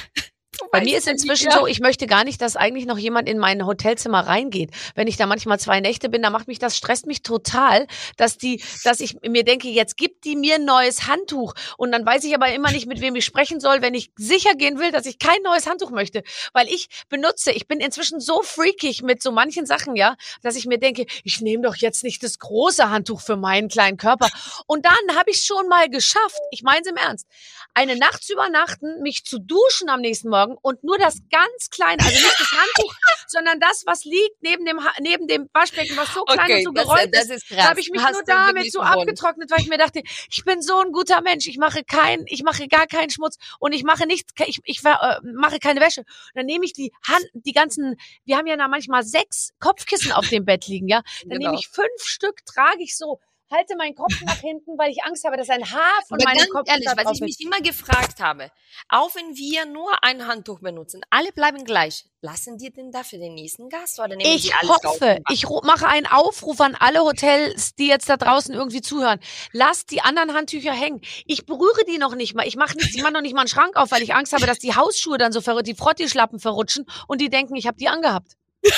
[0.73, 1.59] Bei mir ist inzwischen ja.
[1.59, 4.71] so, ich möchte gar nicht, dass eigentlich noch jemand in mein Hotelzimmer reingeht.
[4.95, 7.87] Wenn ich da manchmal zwei Nächte bin, dann macht mich das, stresst mich total,
[8.17, 11.55] dass die, dass ich mir denke, jetzt gibt die mir ein neues Handtuch.
[11.77, 14.55] Und dann weiß ich aber immer nicht, mit wem ich sprechen soll, wenn ich sicher
[14.55, 16.23] gehen will, dass ich kein neues Handtuch möchte.
[16.53, 20.67] Weil ich benutze, ich bin inzwischen so freakig mit so manchen Sachen, ja, dass ich
[20.67, 24.29] mir denke, ich nehme doch jetzt nicht das große Handtuch für meinen kleinen Körper.
[24.67, 27.27] Und dann habe ich es schon mal geschafft, ich meine es im Ernst,
[27.75, 32.03] eine Nacht zu übernachten, mich zu duschen am nächsten Morgen und nur das ganz kleine,
[32.03, 32.95] also nicht das Handtuch,
[33.29, 36.71] sondern das, was liegt neben dem, Ha- neben dem Waschbecken, was so klein und so
[36.73, 37.31] das, gerollt das ist.
[37.31, 37.57] ist krass.
[37.59, 39.01] Da habe ich mich Hast nur damit so gewonnen.
[39.01, 42.43] abgetrocknet, weil ich mir dachte, ich bin so ein guter Mensch, ich mache kein, ich
[42.43, 46.05] mache gar keinen Schmutz und ich mache nichts, ich, ich äh, mache keine Wäsche.
[46.35, 50.29] Dann nehme ich die Hand, die ganzen, wir haben ja da manchmal sechs Kopfkissen auf
[50.29, 51.03] dem Bett liegen, ja.
[51.27, 51.51] Dann Genau.
[51.51, 53.21] nehme ich fünf Stück, trage ich so,
[53.51, 56.69] halte meinen Kopf nach hinten, weil ich Angst habe, dass ein Haar von meinem Kopf
[56.69, 58.51] ehrlich, da was ich mich immer gefragt habe,
[58.89, 62.05] auch wenn wir nur ein Handtuch benutzen, alle bleiben gleich.
[62.23, 64.79] Lassen die denn da für den nächsten Gast oder nehmen Ich raus?
[64.85, 69.21] hoffe, ich mache einen Aufruf an alle Hotels, die jetzt da draußen irgendwie zuhören.
[69.53, 71.01] Lasst die anderen Handtücher hängen.
[71.27, 72.47] Ich berühre die noch nicht mal.
[72.47, 74.47] Ich mache nichts, ich mache noch nicht mal einen Schrank auf, weil ich Angst habe,
[74.47, 77.89] dass die Hausschuhe dann so verrückt, die Frottischlappen verrutschen und die denken, ich habe die
[77.89, 78.33] angehabt.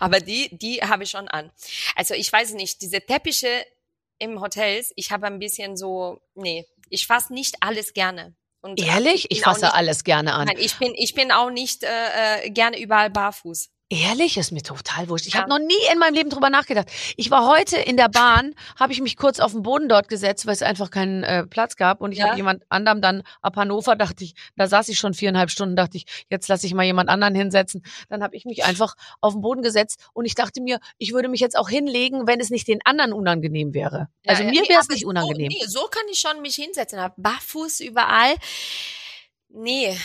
[0.00, 1.50] Aber die, die habe ich schon an.
[1.96, 3.64] Also ich weiß nicht, diese Teppiche
[4.18, 8.34] im Hotels, ich habe ein bisschen so, nee, ich fasse nicht alles gerne.
[8.60, 9.26] Und Ehrlich?
[9.28, 10.46] bin Ich fasse nicht, alles gerne an.
[10.46, 13.70] Nein, ich bin, ich bin auch nicht äh, äh, gerne überall barfuß.
[13.92, 15.26] Ehrlich, ist mir total wurscht.
[15.26, 15.40] Ich Ja.
[15.40, 16.88] habe noch nie in meinem Leben drüber nachgedacht.
[17.18, 20.46] Ich war heute in der Bahn, habe ich mich kurz auf den Boden dort gesetzt,
[20.46, 22.00] weil es einfach keinen äh, Platz gab.
[22.00, 22.28] Und ich Ja.
[22.28, 25.98] habe jemand anderem dann ab Hannover, dachte ich, da saß ich schon viereinhalb Stunden, dachte
[25.98, 27.82] ich, jetzt lasse ich mal jemand anderen hinsetzen.
[28.08, 31.28] Dann habe ich mich einfach auf den Boden gesetzt und ich dachte mir, ich würde
[31.28, 34.08] mich jetzt auch hinlegen, wenn es nicht den anderen unangenehm wäre.
[34.26, 35.48] Also Ja, ja, mir wäre es nicht so, unangenehm.
[35.48, 38.36] Nee, so kann ich schon mich hinsetzen, barfuß überall.
[39.54, 39.98] Nee,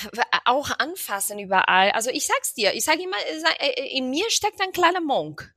[0.45, 1.91] auch anfassen überall.
[1.91, 3.17] Also ich sag's dir, ich sage immer,
[3.59, 5.53] äh, äh, in mir steckt ein kleiner Monk.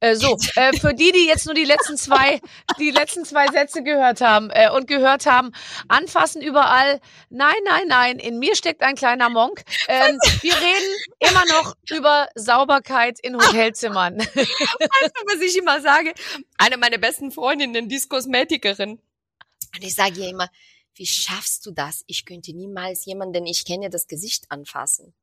[0.00, 2.40] Äh, so, äh, für die, die jetzt nur die letzten zwei,
[2.78, 5.52] die letzten zwei Sätze gehört haben äh, und gehört haben,
[5.88, 7.00] anfassen überall.
[7.28, 9.62] Nein, nein, nein, in mir steckt ein kleiner Monk.
[9.88, 14.18] Ähm, wir reden immer noch über Sauberkeit in Hotelzimmern.
[14.34, 16.14] Weißt du, was ich immer sage?
[16.56, 18.92] Eine meiner besten Freundinnen, die ist Kosmetikerin.
[19.74, 20.48] Und ich sage ihr immer,
[20.98, 22.04] wie schaffst du das?
[22.06, 25.14] Ich könnte niemals jemanden, den ich kenne, das Gesicht anfassen.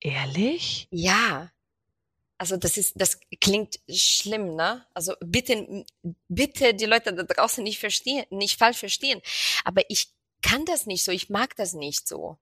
[0.00, 0.88] Ehrlich?
[0.90, 1.52] Ja.
[2.38, 4.86] Also das ist, das klingt schlimm, ne?
[4.94, 5.84] Also bitte,
[6.28, 9.20] bitte die Leute da draußen nicht verstehen, nicht falsch verstehen.
[9.64, 12.38] Aber ich kann das nicht so, ich mag das nicht so.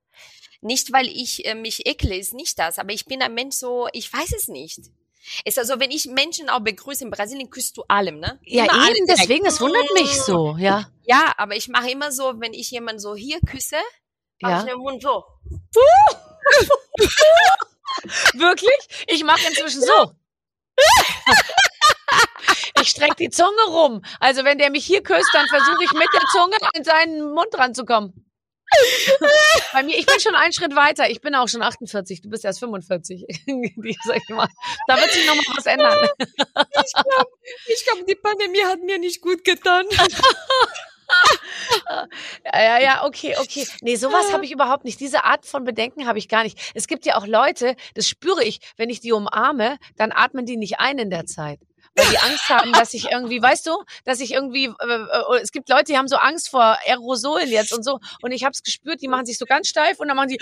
[0.61, 3.89] Nicht, weil ich äh, mich ekle, ist nicht das, aber ich bin ein Mensch so,
[3.93, 4.81] ich weiß es nicht.
[5.45, 8.39] Ist also, wenn ich Menschen auch begrüße, in Brasilien küsst du allem, ne?
[8.45, 10.89] Ja, Immer eben, deswegen, das wundert mich so, ja.
[11.05, 13.77] Ja, aber ich mache immer so, wenn ich jemanden so hier küsse,
[14.41, 14.61] Ja.
[14.61, 15.25] ich den Mund so.
[18.35, 19.05] Wirklich?
[19.07, 20.13] Ich mache inzwischen so.
[22.81, 24.03] Ich strecke die Zunge rum.
[24.21, 27.49] Also wenn der mich hier küsst, dann versuche ich mit der Zunge in seinen Mund
[27.55, 28.26] ranzukommen.
[29.73, 31.09] Bei mir, ich bin schon einen Schritt weiter.
[31.09, 32.21] Ich bin auch schon 48.
[32.23, 33.25] Du bist erst 45.
[33.47, 34.49] Die, sag ich mal.
[34.89, 36.09] Da wird sich noch mal was ändern.
[37.69, 39.87] Ich glaube, die Pandemie hat mir nicht gut getan.
[42.45, 43.67] Ja, ja, ja, okay, okay.
[43.81, 44.99] Nee, sowas habe ich überhaupt nicht.
[44.99, 46.59] Diese Art von Bedenken habe ich gar nicht.
[46.75, 50.57] Es gibt ja auch Leute, das spüre ich, wenn ich die umarme, dann atmen die
[50.57, 51.61] nicht ein in der Zeit.
[51.97, 55.51] Weil die Angst haben, dass ich irgendwie, weißt du, dass ich irgendwie, äh, äh, es
[55.51, 57.99] gibt Leute, die haben so Angst vor Aerosolen jetzt und so.
[58.23, 60.39] Und ich habe es gespürt, die machen sich so ganz steif und dann machen sie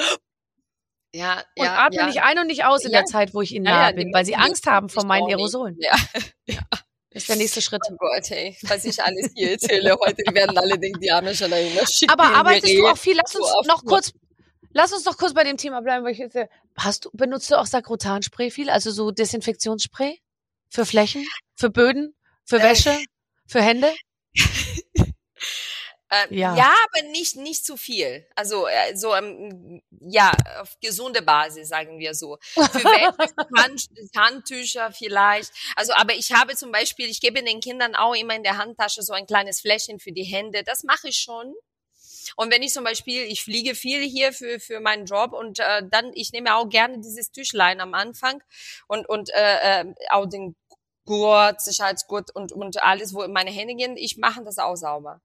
[1.14, 2.06] Ja, und ja, atmen ja.
[2.06, 2.98] nicht ein und nicht aus in Ja.
[2.98, 5.04] der Zeit, wo ich ihnen Ja, nahe ja, die bin, weil sie Angst haben vor
[5.04, 5.28] meinen.
[5.28, 5.78] Aerosolen.
[6.46, 6.58] Ja.
[7.10, 7.80] Das ist der nächste Schritt.
[7.88, 11.86] Oh Gott, ey, was ich alles hier erzähle heute, werden alle denken, die arme Janaina
[11.86, 12.90] schickt Aber mir in die arbeitest du Rehe.
[12.92, 13.16] auch viel?
[13.16, 14.12] Lass so uns auf noch kurz,
[14.72, 17.48] lass uns noch kurz bei dem Thema bleiben, weil ich jetzt, äh, hast du, benutzt
[17.52, 18.68] du auch Sakrotanspray viel?
[18.68, 20.18] Also so Desinfektionsspray?
[20.74, 21.24] Für Flächen?
[21.54, 22.16] Für Böden?
[22.44, 22.64] Für Äh.
[22.64, 22.98] Wäsche?
[23.46, 23.94] Für Hände?
[26.10, 26.54] Äh, Ja.
[26.56, 26.74] ja.
[26.86, 28.26] aber nicht, nicht zu viel.
[28.36, 32.38] Also, äh, so, ähm, ja, auf gesunde Basis, sagen wir so.
[32.42, 35.50] Für Wäsche, Hand, Handtücher vielleicht.
[35.76, 39.02] Also, aber ich habe zum Beispiel, ich gebe den Kindern auch immer in der Handtasche
[39.02, 40.62] so ein kleines Fläschchen für die Hände.
[40.62, 41.54] Das mache ich schon.
[42.36, 45.82] Und wenn ich zum Beispiel, ich fliege viel hier für, für meinen Job und äh,
[45.90, 48.42] dann, ich nehme auch gerne dieses Tüchlein am Anfang
[48.88, 50.56] und, und äh, äh, auch den
[51.04, 55.20] Gurt, Sicherheitsgurt und, und alles, wo meine Hände gehen, ich mache das auch sauber.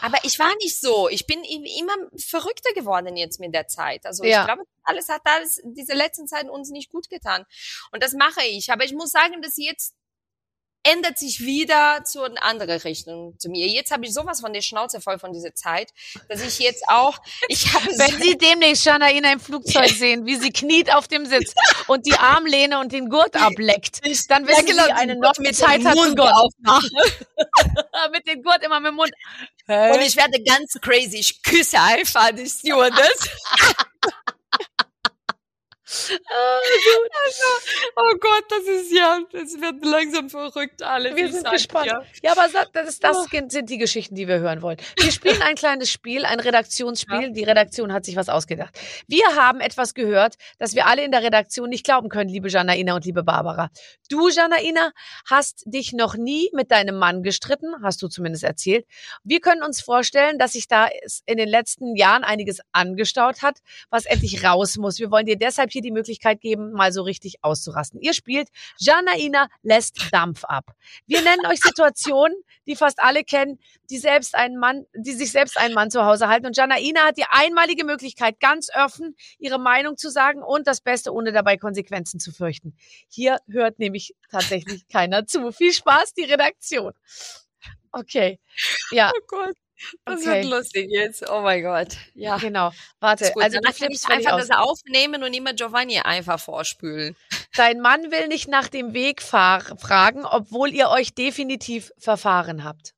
[0.00, 1.08] Aber ich war nicht so.
[1.10, 4.06] Ich bin immer verrückter geworden jetzt mit der Zeit.
[4.06, 4.40] Also Ja.
[4.40, 7.44] ich glaube, alles hat alles diese letzten Zeiten uns nicht gut getan.
[7.92, 8.72] Und das mache ich.
[8.72, 9.94] Aber ich muss sagen, dass jetzt
[10.92, 13.66] ändert sich wieder zu einer anderen Richtung zu mir.
[13.66, 15.92] Jetzt habe ich sowas von der Schnauze voll von dieser Zeit,
[16.28, 17.18] dass ich jetzt auch,
[17.48, 21.26] ich habe so, Wenn Sie demnächst Janaina im Flugzeug sehen, wie sie kniet auf dem
[21.26, 21.54] Sitz
[21.86, 25.84] und die Armlehne und den Gurt ableckt, dann wissen genau, Sie, eine Gurt mit Zeit
[25.84, 26.90] hat Mund aufmachen.
[28.12, 29.12] mit dem Gurt immer mit dem Mund.
[29.66, 31.18] Und ich werde ganz crazy.
[31.18, 33.28] Ich küsse einfach die Stewardess.
[37.96, 41.16] oh Gott, das ist ja, das wird langsam verrückt alles.
[41.16, 41.86] Wir sind gespannt.
[41.86, 42.04] dir.
[42.22, 44.76] Ja, aber das, das sind die Geschichten, die wir hören wollen.
[44.98, 47.32] Wir spielen ein kleines Spiel, ein Redaktionsspiel.
[47.32, 48.78] Die Redaktion hat sich was ausgedacht.
[49.06, 52.94] Wir haben etwas gehört, das wir alle in der Redaktion nicht glauben können, liebe Janaina
[52.94, 53.70] und liebe Barbara.
[54.10, 54.92] Du, Janaina,
[55.28, 58.86] hast dich noch nie mit deinem Mann gestritten, hast du zumindest erzählt.
[59.24, 63.58] Wir können uns vorstellen, dass sich da es in den letzten Jahren einiges angestaut hat,
[63.90, 64.98] was endlich raus muss.
[64.98, 68.00] Wir wollen dir deshalb hier die Möglichkeit geben, mal so richtig auszurasten.
[68.00, 68.48] Ihr spielt
[68.78, 70.72] Janaina lässt Dampf ab.
[71.06, 73.58] Wir nennen euch Situationen, die fast alle kennen,
[73.90, 76.46] die selbst einen Mann, die sich selbst einen Mann zu Hause halten.
[76.46, 81.12] Und Janaina hat die einmalige Möglichkeit, ganz offen ihre Meinung zu sagen und das Beste,
[81.12, 82.76] ohne dabei Konsequenzen zu fürchten.
[83.08, 85.52] Hier hört nämlich tatsächlich keiner zu.
[85.52, 86.92] Viel Spaß, die Redaktion.
[87.92, 88.38] Okay.
[88.90, 89.52] Ja, Oh
[90.04, 90.42] das Okay.
[90.42, 91.28] wird lustig jetzt.
[91.30, 91.96] Oh mein Gott.
[92.14, 92.36] Ja.
[92.38, 92.72] genau.
[93.00, 94.48] Warte, also du kann ich flippst einfach aus.
[94.48, 97.16] das aufnehmen und immer Giovanni einfach vorspülen.
[97.56, 102.94] Dein Mann will nicht nach dem Weg fragen, obwohl ihr euch definitiv verfahren habt.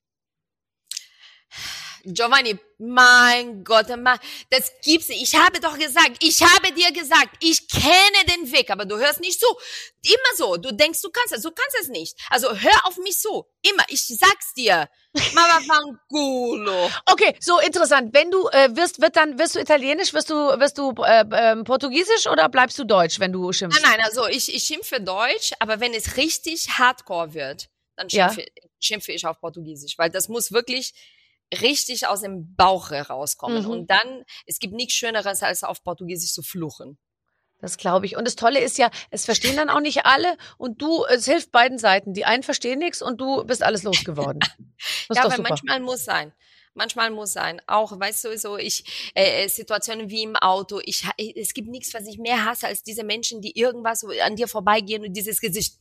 [2.04, 4.18] Giovanni, mein Gott, Mann,
[4.50, 5.22] das gibt's nicht.
[5.22, 9.20] Ich habe doch gesagt, ich habe dir gesagt, ich kenne den Weg, aber du hörst
[9.20, 9.46] nicht zu.
[10.02, 10.56] Immer so.
[10.56, 12.16] Du denkst, du kannst es, du kannst es nicht.
[12.30, 13.44] Also hör auf mich zu.
[13.62, 13.84] Immer.
[13.88, 14.88] Ich sag's dir.
[15.34, 16.90] Mama Fangulo.
[17.06, 18.14] Okay, so interessant.
[18.14, 21.64] Wenn du äh, wirst, wird dann wirst du Italienisch, wirst du wirst du äh, ähm,
[21.64, 23.82] Portugiesisch oder bleibst du Deutsch, wenn du schimpfst?
[23.82, 28.28] Nein, nein, also ich, ich schimpfe Deutsch, aber wenn es richtig hardcore wird, dann Ja.
[28.32, 30.94] schimpfe, schimpfe ich auf Portugiesisch, weil das muss wirklich
[31.60, 33.64] richtig aus dem Bauch herauskommen.
[33.64, 33.70] Mhm.
[33.70, 36.98] Und dann, es gibt nichts Schöneres, als auf Portugiesisch zu fluchen.
[37.60, 38.16] Das glaube ich.
[38.16, 41.52] Und das Tolle ist ja, es verstehen dann auch nicht alle und du, es hilft
[41.52, 42.14] beiden Seiten.
[42.14, 44.40] Die einen verstehen nichts und du bist alles losgeworden.
[45.12, 45.48] Ja, aber super.
[45.50, 46.32] manchmal muss sein.
[46.72, 47.60] Manchmal muss sein.
[47.66, 50.80] Auch, weißt du, so ich äh, Situationen wie im Auto.
[50.82, 51.04] Ich
[51.36, 55.04] es gibt nichts, was ich mehr hasse als diese Menschen, die irgendwas an dir vorbeigehen
[55.04, 55.74] und dieses Gesicht.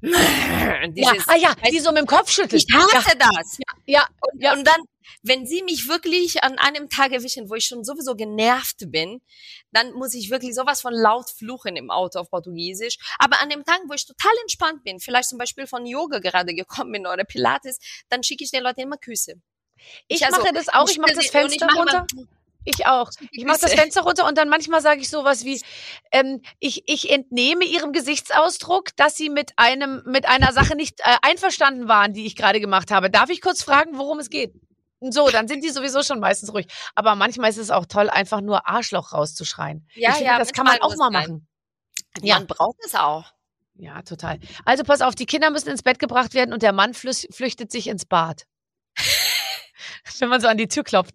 [0.94, 2.62] ja, ah ja, die so mit dem Kopf schütteln.
[2.64, 3.58] Ich hasse das.
[3.86, 4.52] Ja, Und, Ja.
[4.52, 4.80] und dann,
[5.22, 9.20] wenn sie mich wirklich an einem Tag erwischen, wo ich schon sowieso genervt bin,
[9.72, 12.98] dann muss ich wirklich sowas von laut fluchen im Auto auf Portugiesisch.
[13.18, 16.54] Aber an dem Tag, wo ich total entspannt bin, vielleicht zum Beispiel von Yoga gerade
[16.54, 17.78] gekommen bin oder Pilates,
[18.08, 19.34] dann schicke ich den Leuten immer Küsse.
[20.06, 20.88] ich also, mache das auch.
[20.88, 22.06] Ich mache das Fenster ich runter.
[22.12, 22.28] Immer,
[22.68, 23.10] Ich auch.
[23.30, 23.74] Ich mache das.
[23.74, 25.60] Fenster runter und dann manchmal sage ich sowas wie,
[26.12, 31.16] ähm, ich, ich entnehme ihrem Gesichtsausdruck, dass sie mit einem, mit einer Sache nicht äh,
[31.22, 33.10] einverstanden waren, die ich gerade gemacht habe.
[33.10, 34.54] Darf ich kurz fragen, worum es geht?
[35.00, 36.66] So, dann sind die sowieso schon meistens ruhig.
[36.94, 39.86] Aber manchmal ist es auch toll, einfach nur Arschloch rauszuschreien.
[39.94, 41.46] Ja, finde, ja, das kann man auch mal machen.
[42.20, 42.38] Ja.
[42.38, 43.32] Man braucht es auch.
[43.74, 44.40] Ja, total.
[44.64, 47.86] Also pass auf, die Kinder müssen ins Bett gebracht werden und der Mann flüchtet sich
[47.86, 48.46] ins Bad.
[50.18, 51.14] Wenn man so an die Tür klopft.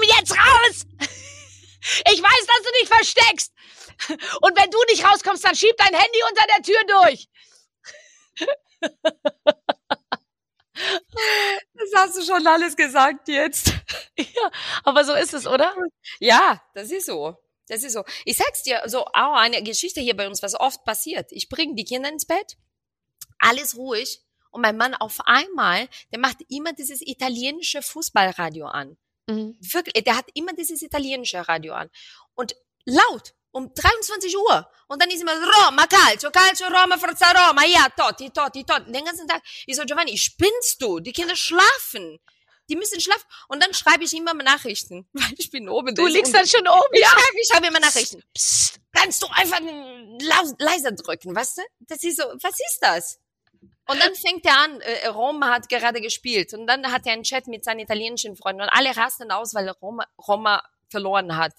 [0.00, 0.86] Komm jetzt raus!
[2.10, 3.52] Ich weiß, dass du dich versteckst.
[4.42, 7.28] Und wenn du nicht rauskommst, dann schieb dein Handy unter der Tür durch.
[11.74, 13.72] Das hast du schon alles gesagt jetzt.
[14.16, 14.50] Ja,
[14.84, 15.74] aber so ist es, oder?
[16.18, 17.36] Ja, das ist so.
[17.68, 18.04] Das ist so.
[18.24, 21.32] Ich sag's dir, so auch eine Geschichte hier bei uns, was oft passiert.
[21.32, 22.56] Ich bringe die Kinder ins Bett,
[23.38, 24.20] alles ruhig
[24.50, 28.96] und mein Mann auf einmal, der macht immer dieses italienische Fußballradio an.
[29.30, 29.56] Mhm.
[29.60, 31.90] Wirklich, der hat immer dieses italienische Radio an.
[32.34, 32.54] Und
[32.84, 34.70] laut, um 23 Uhr.
[34.88, 38.92] Und dann ist immer Roma, Calcio, Calcio, Roma, Forza Roma, ja, Totti, Totti, Totti.
[38.92, 39.42] Den ganzen Tag.
[39.66, 41.00] Ich so, Giovanni, spinnst du?
[41.00, 42.18] Die Kinder schlafen.
[42.68, 43.24] Die müssen schlafen.
[43.48, 45.94] Und dann schreibe ich immer Nachrichten, weil ich bin oben.
[45.94, 47.08] Du liegst dann schon oben, Ich ja?
[47.08, 48.22] schreibe, ich schreibe immer Nachrichten.
[48.34, 48.80] Psst.
[48.92, 49.60] Kannst du einfach
[50.58, 51.62] leiser drücken, weißt du?
[51.80, 53.18] Das ist so, was ist das?
[53.90, 57.24] Und dann fängt er an, äh, Roma hat gerade gespielt und dann hat er einen
[57.24, 61.52] Chat mit seinen italienischen Freunden und alle rasten aus, weil Roma, Roma verloren hat.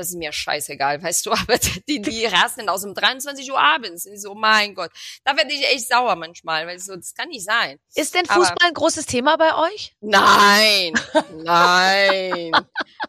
[0.00, 4.06] Das ist mir scheißegal, weißt du, aber die, die rasten aus um 23 Uhr abends.
[4.06, 4.90] Ich so, mein Gott.
[5.24, 7.78] Da werde ich echt sauer manchmal, weil so, das kann nicht sein.
[7.94, 9.94] Ist denn Aber- Fußball ein großes Thema bei euch?
[10.00, 10.94] Nein,
[11.44, 12.50] nein,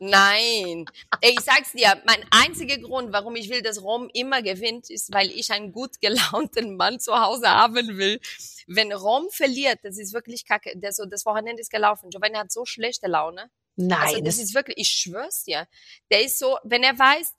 [0.01, 0.85] nein.
[1.21, 5.13] Ey, Ich sag's dir, mein einziger Grund, warum ich will, dass Rom immer gewinnt, ist,
[5.13, 8.19] weil ich einen gut gelaunten Mann zu Hause haben will.
[8.67, 10.73] Wenn Rom verliert, das ist wirklich kacke.
[10.75, 12.09] Das, das Wochenende ist gelaufen.
[12.09, 13.49] Giovanni hat so schlechte Laune.
[13.75, 13.99] Nein.
[13.99, 15.67] Also das ist wirklich, ich schwör's dir.
[16.11, 17.33] Der ist so, wenn er weiß,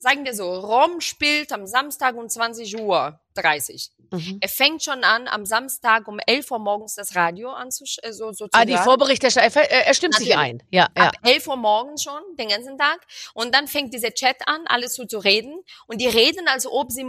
[0.00, 3.90] sagen wir so, Rom spielt am Samstag um 20 Uhr 30.
[4.10, 4.38] mhm.
[4.40, 8.32] Er fängt schon an, am Samstag um 11 Uhr morgens das Radio anzusch äh, so,
[8.32, 8.76] so Ah, die.
[8.76, 10.60] Vorberichterstattung, er, er, stimmt sich Natürlich.
[10.60, 10.62] ein.
[10.70, 11.08] Ja, ja.
[11.08, 13.06] ab 11 Uhr morgens schon, den ganzen Tag.
[13.34, 15.62] Und dann fängt dieser Chat an, alles so zu reden.
[15.86, 17.06] Und die reden, als ob sie,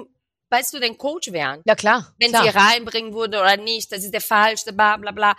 [0.49, 1.61] weißt du, den Coach wären.
[1.65, 2.13] Ja, klar.
[2.19, 2.43] Wenn klar.
[2.43, 5.35] sie reinbringen würde oder nicht, das ist der falsche, bla, bla, bla.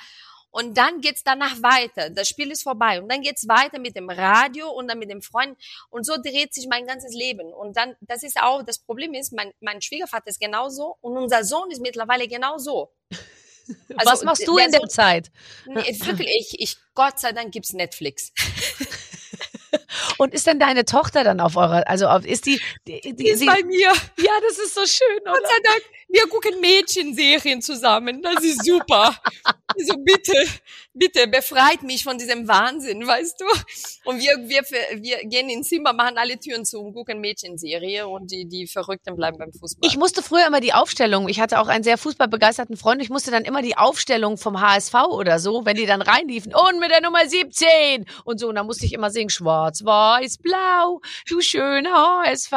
[0.53, 2.11] Und dann geht's danach weiter.
[2.11, 3.01] Das Spiel ist vorbei.
[3.01, 5.59] Und dann geht's weiter mit dem Radio und dann mit dem Freund.
[5.91, 7.53] Und so dreht sich mein ganzes Leben.
[7.53, 11.43] Und dann, das ist auch, das Problem ist, mein, mein Schwiegervater ist genauso und unser
[11.43, 12.93] Sohn ist mittlerweile genauso.
[13.97, 15.31] Also, Was machst du der in der Sohn- Zeit?
[15.67, 15.75] Nee,
[16.05, 18.33] wirklich, ich, ich, Gott sei Dank gibt's Netflix.
[20.19, 23.47] Und ist denn deine Tochter dann auf eurer, also auf, ist die, die, die, sie,
[23.47, 23.93] mir.
[24.19, 25.33] ja, das ist so schön, oder?
[25.33, 25.83] Gott sei Dank,
[26.13, 28.23] wir gucken Mädchenserien zusammen.
[28.23, 29.17] Das ist super.
[29.79, 30.35] So bitte,
[30.93, 33.47] bitte befreit mich von diesem Wahnsinn, weißt du?
[34.05, 34.63] Und wir, wir,
[35.01, 39.17] wir gehen ins Zimmer, machen alle Türen zu und gucken Mädchenserie und die, die Verrückten
[39.17, 39.89] bleiben beim Fußball.
[39.89, 43.31] Ich musste früher immer die Aufstellung, ich hatte auch einen sehr fußballbegeisterten Freund, ich musste
[43.31, 47.01] dann immer die Aufstellung vom HSV oder so, wenn die dann reinliefen, und mit der
[47.01, 51.01] Nummer 17 und so, und dann musste ich immer singen, schwarz, weiß, blau,
[51.31, 52.53] du schöner HSV,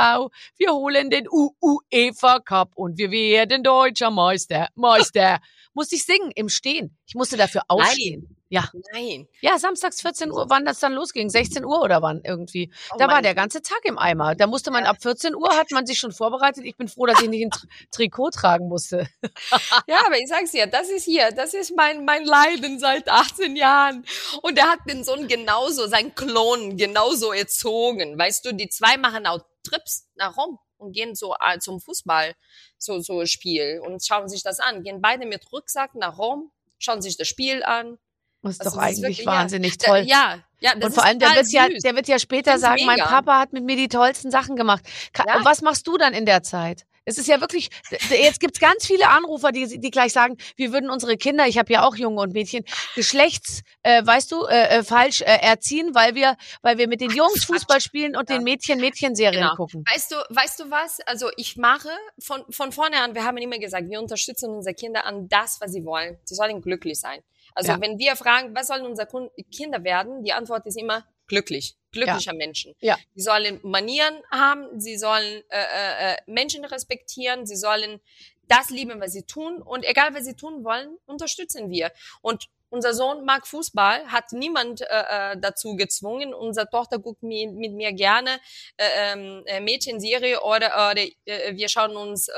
[0.58, 5.40] wir holen den UEFA Cup und wir werden deutscher Meister, Meister.
[5.74, 6.98] musste ich singen im Stehen.
[7.08, 8.36] Ich musste dafür aufstehen.
[8.48, 9.28] Ja, Nein.
[9.42, 12.72] ja, samstags 14 Uhr, wann das dann losging, 16 Uhr oder wann irgendwie.
[12.94, 14.36] Oh Da war der ganze Tag im Eimer.
[14.36, 16.64] Da musste man ab 14 Uhr, hat man sich schon vorbereitet.
[16.64, 19.08] Ich bin froh, dass ich nicht ein Tri Trikot tragen musste.
[19.88, 23.56] Ja, aber ich sag's dir, das ist hier, das ist mein, mein Leiden seit 18
[23.56, 24.06] Jahren.
[24.42, 28.18] Und er hat den Sohn genauso, sein Klon genauso erzogen.
[28.18, 32.34] Weißt du, die zwei machen auch Trips nach Rom und gehen so äh, zum Fußball,
[32.78, 34.84] so, so Spiel und schauen sich das an.
[34.84, 37.98] Gehen beide mit Rucksack nach Rom, schauen sich das Spiel an.
[38.42, 39.32] Das ist Also doch das ist eigentlich wirklich- ja.
[39.32, 40.00] wahnsinnig Da- toll.
[40.06, 42.86] Ja, ja, das und vor ist allem, der wird, ja, der wird ja später sagen,
[42.86, 43.08] mein mega.
[43.08, 44.84] Papa hat mit mir die tollsten Sachen gemacht.
[45.14, 45.38] Ka Ja.
[45.38, 46.86] Und was machst du dann in der Zeit?
[47.06, 47.70] Es ist ja wirklich,
[48.10, 51.72] jetzt gibt's ganz viele Anrufer, die, die gleich sagen, wir würden unsere Kinder, ich habe
[51.72, 52.64] ja auch Junge und Mädchen,
[52.96, 57.12] geschlechts, äh, weißt du, äh, äh, falsch äh, erziehen, weil wir, weil wir mit den
[57.12, 59.56] Jungs Fußball spielen und den Mädchen Mädchenserien Genau.
[59.56, 59.84] gucken.
[59.92, 61.00] Weißt du, weißt du was?
[61.06, 61.90] Also ich mache
[62.20, 65.72] von, von vorne an, wir haben immer gesagt, wir unterstützen unsere Kinder an das, was
[65.72, 66.18] sie wollen.
[66.24, 67.22] Sie sollen glücklich sein.
[67.54, 67.82] Also Ja.
[67.82, 69.08] wenn wir fragen, was sollen unsere
[69.56, 72.74] Kinder werden, die Antwort ist immer glücklich, glücklicher Menschen.
[72.80, 72.98] Ja.
[73.16, 78.00] Sie sollen Manieren haben, sie sollen äh, äh, äh, Menschen respektieren, sie sollen
[78.48, 81.92] das lieben, was sie tun und egal, was sie tun wollen, unterstützen wir.
[82.22, 84.86] Und unser Sohn mag Fußball, hat niemand äh,
[85.32, 86.34] äh, dazu gezwungen.
[86.34, 88.32] Unsere Tochter guckt mi mit mir gerne
[88.78, 88.84] äh,
[89.14, 92.34] ähm, äh, Mädchenserie oder, oder äh, wir schauen uns äh,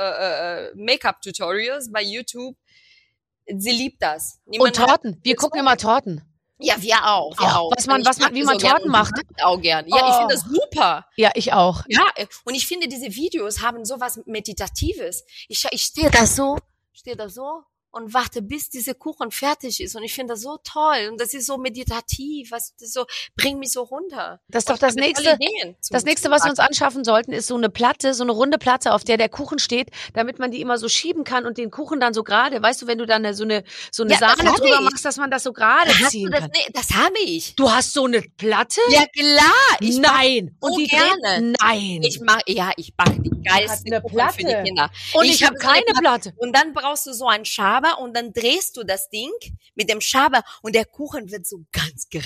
[0.68, 2.55] äh, Make-up-Tutorials bei YouTube.
[3.47, 4.39] Sie liebt das.
[4.45, 5.20] Und Niemand hat- Torten.
[5.24, 6.22] Wir gucken immer Torten.
[6.60, 7.38] Ja, wir auch.
[7.38, 7.72] Wir Auch, auch.
[7.76, 9.14] was man- ich was man- wie man gern Torten macht.
[9.14, 9.86] backe Auch gern.
[9.88, 10.18] Ja, ich Oh.
[10.20, 11.05] finde das super.
[11.16, 11.84] Ja, ich auch.
[11.88, 12.05] Ja,
[12.45, 15.24] und ich finde, diese Videos haben sowas Meditatives.
[15.47, 16.58] Ich, ich stehe da so,
[16.93, 19.96] stehe da so und warte, bis dieser Kuchen fertig ist.
[19.96, 21.10] Und ich finde das so toll.
[21.12, 22.52] Und das ist so meditativ.
[22.52, 24.40] Was, das so, bringt mich so runter.
[24.50, 25.76] Das ist doch das ich habe nächste.
[25.90, 28.94] Das nächste, was wir uns anschaffen sollten, ist so eine Platte, so eine runde Platte,
[28.94, 32.00] auf der der Kuchen steht, damit man die immer so schieben kann und den Kuchen
[32.00, 34.60] dann so gerade, weißt du, wenn du dann so eine, so eine Ja, Sahne habe
[34.60, 34.82] drüber ich.
[34.92, 36.52] machst, dass man das so gerade Hast du ziehen das, kann.
[36.54, 37.56] nee, das habe ich.
[37.56, 38.80] Du hast so eine Platte?
[38.90, 39.78] Ja, klar.
[39.80, 40.56] Ich Nein.
[40.62, 41.54] so und die gerne.
[41.54, 41.56] dreht?
[41.62, 42.02] Nein.
[42.04, 44.64] Ich mach, ja, ich backe die geilsten Kuchen für die Platte.
[44.64, 44.90] Kinder.
[45.14, 46.34] und ich, habe hab so eine keine Platte.
[46.38, 47.46] Und dann brauchst du so einen
[47.78, 49.32] Schaber und dann drehst du das Ding
[49.76, 52.26] mit dem Schaber und der Kuchen wird so ganz gerade.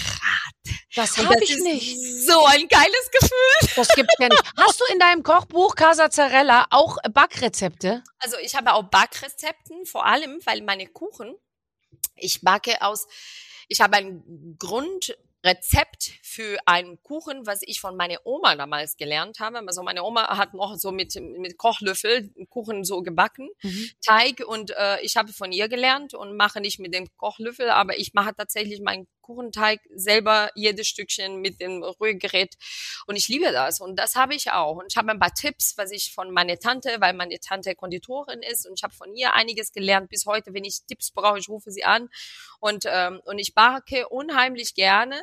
[0.95, 1.97] Das habe ich ist nicht.
[2.25, 3.75] So ein geiles Gefühl.
[3.75, 4.43] Das gibt's ja nicht.
[4.57, 8.03] Hast du in deinem Kochbuch Casa Zarella auch Backrezepte?
[8.19, 11.35] Also ich habe auch Backrezepten, vor allem, weil meine Kuchen,
[12.15, 13.07] ich backe aus,
[13.67, 14.57] ich habe ein
[15.41, 19.59] Grundrezept für einen Kuchen, was ich von meiner Oma damals gelernt habe.
[19.65, 23.49] Also meine Oma hat noch so mit, mit Kochlöffel Kuchen so gebacken,
[24.05, 27.97] Teig und äh, ich habe von ihr gelernt und mache nicht mit dem Kochlöffel, aber
[27.97, 32.55] ich mache tatsächlich meinen Kuchenteig selber jedes Stückchen mit dem Rührgerät
[33.07, 34.77] und ich liebe das und das habe ich auch.
[34.77, 38.41] Und ich habe ein paar Tipps, was ich von meiner Tante, weil meine Tante Konditorin
[38.41, 40.09] ist und ich habe von ihr einiges gelernt.
[40.09, 42.09] Bis heute, wenn ich Tipps brauche, ich rufe sie an
[42.59, 45.21] und ähm, und ich backe unheimlich gerne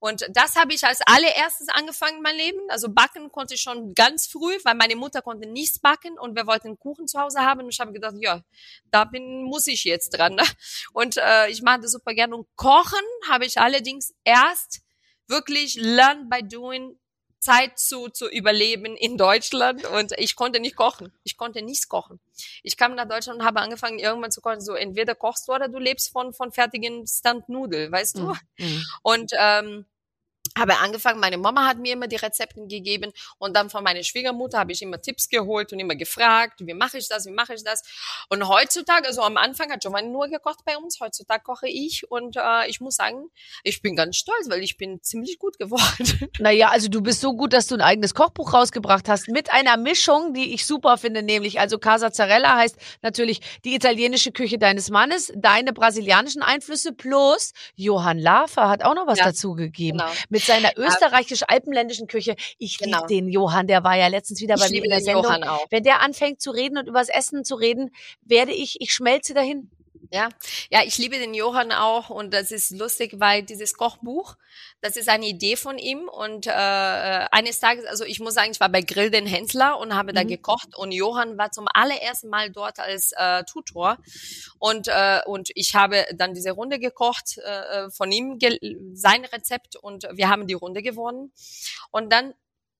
[0.00, 2.60] und das habe ich als allererstes angefangen in meinem Leben.
[2.68, 6.46] Also backen konnte ich schon ganz früh, weil meine Mutter konnte nichts backen und wir
[6.46, 7.60] wollten Kuchen zu Hause haben.
[7.60, 8.42] Und ich habe gedacht, ja,
[8.90, 10.36] da bin, muss ich jetzt dran.
[10.36, 10.42] Ne?
[10.94, 12.34] Und äh, ich mache das super gerne.
[12.34, 14.80] Und kochen habe ich allerdings erst
[15.28, 16.98] wirklich learn by doing
[17.40, 21.12] Zeit zu, zu überleben in Deutschland und ich konnte nicht kochen.
[21.24, 22.20] Ich konnte nichts kochen.
[22.62, 24.60] Ich kam nach Deutschland und habe angefangen irgendwann zu kochen.
[24.60, 28.34] So entweder kochst du oder du lebst von, von fertigen Standnudel, weißt du?
[28.58, 28.84] Mhm.
[29.02, 29.86] Und ähm,
[30.58, 34.58] habe angefangen, meine Mama hat mir immer die Rezepten gegeben und dann von meiner Schwiegermutter
[34.58, 37.64] habe ich immer Tipps geholt und immer gefragt, wie mache ich das, wie mache ich
[37.64, 37.82] das.
[38.28, 42.36] Und heutzutage, also am Anfang hat Giovanni nur gekocht bei uns, heutzutage koche ich und
[42.36, 43.30] äh, ich muss sagen,
[43.64, 45.80] ich bin ganz stolz, weil ich bin ziemlich gut geworden.
[46.38, 49.76] Naja, also du bist so gut, dass du ein eigenes Kochbuch rausgebracht hast mit einer
[49.76, 54.90] Mischung, die ich super finde, nämlich also Casa Zarella heißt natürlich die italienische Küche deines
[54.90, 59.98] Mannes, deine brasilianischen Einflüsse plus Johann Lafer hat auch noch was Ja, dazugegeben.
[59.98, 60.10] genau.
[60.40, 62.36] Mit seiner österreichisch-alpenländischen Küche.
[62.58, 62.98] Ich Genau.
[62.98, 65.04] liebe den Johann, der war ja letztens wieder bei Ich mir liebe in der den
[65.04, 65.24] Sendung.
[65.24, 65.66] Johann auch.
[65.70, 67.90] Wenn der anfängt zu reden und übers Essen zu reden,
[68.24, 69.70] werde ich, ich schmelze dahin.
[70.12, 70.28] Ja,
[70.70, 74.34] ja, ich liebe den Johann auch und das ist lustig, weil dieses Kochbuch,
[74.80, 78.58] das ist eine Idee von ihm und äh, eines Tages, also ich muss sagen, ich
[78.58, 80.28] war bei Grill den Hensler und habe da Mhm.
[80.28, 83.98] gekocht und Johann war zum allerersten Mal dort als äh, Tutor
[84.58, 88.36] und äh, und ich habe dann diese Runde gekocht äh, von ihm
[88.94, 91.32] sein Rezept und wir haben die Runde gewonnen
[91.92, 92.34] und dann,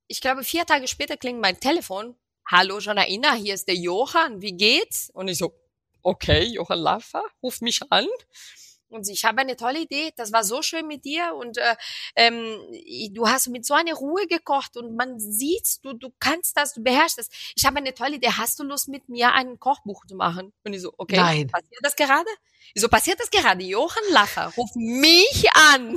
[0.08, 2.16] ich glaube vier Tage später klingt mein Telefon.
[2.50, 5.10] Hallo Janaina, hier ist der Johann, wie geht's?
[5.14, 5.54] Und ich so,
[6.02, 8.06] okay, Johann Laffer, ruf mich an.
[8.90, 11.76] Und ich habe eine tolle Idee, das war so schön mit dir und äh,
[12.16, 12.58] ähm,
[13.12, 16.82] du hast mit so einer Ruhe gekocht und man sieht, du, du kannst das, du
[16.82, 17.28] beherrschst das.
[17.54, 20.52] Ich habe eine tolle Idee, hast du Lust mit mir ein Kochbuch zu machen?
[20.64, 21.46] Und ich so, okay, Nein.
[21.46, 22.28] passiert das gerade?
[22.74, 23.62] Ich so, passiert das gerade?
[23.62, 25.94] Johann Lacher ruft mich an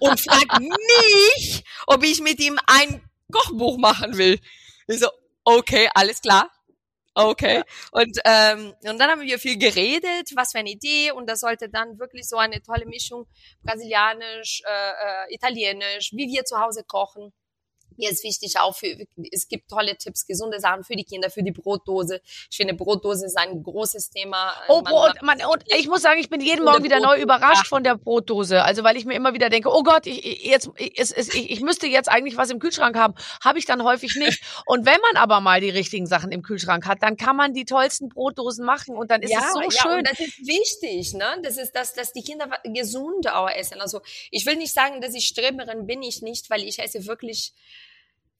[0.00, 4.40] und fragt mich, ob ich mit ihm ein Kochbuch machen will.
[4.88, 5.08] Ich so,
[5.44, 6.50] okay, alles klar.
[7.18, 7.62] Okay.
[7.92, 11.12] Und, ähm, und dann haben wir viel geredet, was für eine Idee.
[11.12, 13.26] Und das sollte dann wirklich so eine tolle Mischung
[13.62, 14.90] brasilianisch, äh,
[15.30, 17.32] äh, italienisch, wie wir zu Hause kochen.
[17.98, 21.42] Mir ist wichtig auch für, es gibt tolle Tipps, gesunde Sachen für die Kinder, für
[21.42, 22.20] die Brotdose.
[22.50, 24.52] Ich finde, Brotdose ist ein großes Thema.
[24.68, 27.66] Oh, Man- Brot, man, und ich muss sagen, ich bin jeden Morgen wieder neu überrascht
[27.66, 28.62] von der Brotdose.
[28.62, 31.86] Also, weil ich mir immer wieder denke, oh Gott, ich, jetzt, ich, ich, ich müsste
[31.86, 33.14] jetzt eigentlich was im Kühlschrank haben.
[33.44, 34.42] Habe ich dann häufig nicht.
[34.66, 37.64] Und wenn man aber mal die richtigen Sachen im Kühlschrank hat, dann kann man die
[37.64, 39.98] tollsten Brotdosen machen und dann ist es so ja, schön.
[39.98, 41.38] Und das ist wichtig, ne?
[41.42, 43.80] Das ist, dass, dass die Kinder gesund auch essen.
[43.80, 47.52] Also ich will nicht sagen, dass ich Streberin bin ich nicht, weil ich esse wirklich.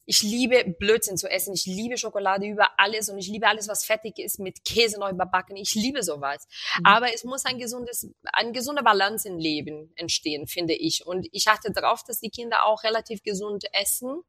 [0.09, 1.53] Ich liebe Blödsinn zu essen.
[1.53, 5.11] Ich liebe Schokolade über alles und ich liebe alles, was fettig ist, mit Käse noch
[5.11, 5.57] überbacken.
[5.57, 6.47] Ich liebe sowas.
[6.79, 6.87] Mhm.
[6.87, 11.05] Aber es muss ein gesundes, eine gesunde Balance im Leben entstehen, finde ich.
[11.05, 14.23] Und ich achte darauf, dass die Kinder auch relativ gesund essen.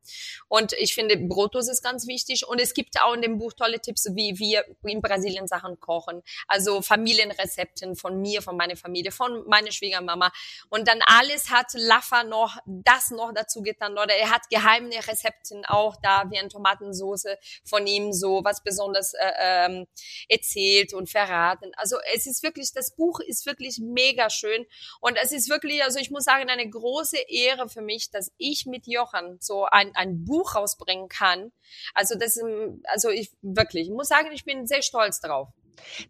[0.47, 2.47] Und ich finde, Brotdose ist ganz wichtig.
[2.47, 6.23] Und es gibt auch in dem Buch tolle Tipps, wie wir in Brasilien Sachen kochen.
[6.47, 10.31] Also Familienrezepten von mir, von meiner Familie, von meiner Schwiegermama.
[10.69, 13.93] Und dann alles hat Laffa noch, das noch dazu getan.
[13.93, 17.27] Oder er hat geheime Rezepten auch da wie eine Tomatensauce
[17.63, 19.87] von ihm so was besonders äh, ähm,
[20.29, 21.71] erzählt und verraten.
[21.77, 24.65] Also es ist wirklich, das Buch ist wirklich mega schön
[25.01, 28.65] und es ist wirklich, also ich muss sagen, eine große Ehre für mich, dass ich
[28.65, 31.51] mit Jochen so ein, ein Buch rausbringen kann.
[31.93, 32.39] Also das,
[32.85, 35.49] also ich wirklich, ich muss sagen, ich bin sehr stolz drauf.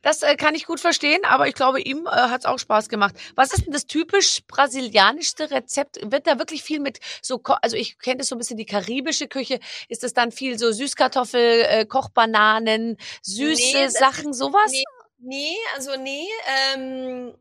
[0.01, 2.89] Das äh, kann ich gut verstehen, aber ich glaube, ihm äh, hat es auch Spaß
[2.89, 3.15] gemacht.
[3.35, 5.99] Was ist denn das typisch brasilianischste Rezept?
[6.11, 9.27] Wird da wirklich viel mit so, also ich kenne das so ein bisschen die karibische
[9.27, 9.59] Küche.
[9.89, 14.71] Ist das dann viel so Süßkartoffel, äh, Kochbananen, süße Nee, Sachen, sowas?
[14.71, 14.83] Nee,
[15.19, 16.27] nee also nee.
[16.73, 17.33] Ähm,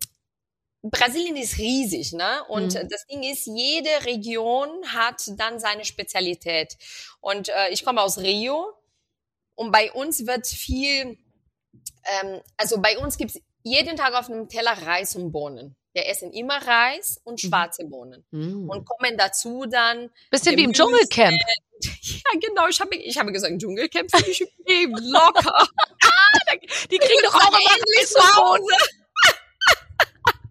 [0.83, 2.45] Brasilien ist riesig, ne?
[2.49, 2.89] Und Mhm.
[2.89, 6.77] das Ding ist, jede Region hat dann seine Spezialität.
[7.21, 8.73] Und äh, ich komme aus Rio
[9.55, 11.19] und bei uns wird viel,
[12.23, 15.77] ähm, also bei uns gibt's jeden Tag auf einem Teller Reis und Bohnen.
[15.93, 18.25] Wir essen immer Reis und schwarze Bohnen.
[18.31, 18.69] Mhm.
[18.69, 21.09] Und kommen dazu dann Bisschen wie im Gemüse.
[21.09, 21.41] Dschungelcamp.
[21.79, 22.69] Ja, genau.
[22.69, 25.69] Ich habe, ich habe gesagt, Dschungelcamp finde ich locker.
[26.91, 28.79] Die kriegen doch auch immer endlich Bohnen.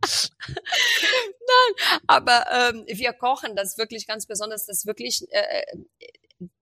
[0.48, 6.08] Nein, aber ähm, wir kochen das wirklich ganz besonders, das wirklich äh, äh,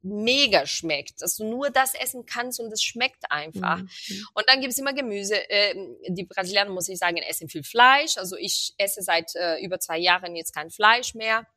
[0.03, 3.77] mega schmeckt, dass du nur das essen kannst und es schmeckt einfach.
[3.77, 4.27] Mhm.
[4.33, 5.35] Und dann gibt's immer Gemüse.
[5.49, 8.17] Ähm, die Brasilianer, muss ich sagen, essen viel Fleisch.
[8.17, 11.47] Also ich esse seit äh, über zwei Jahren jetzt kein Fleisch mehr.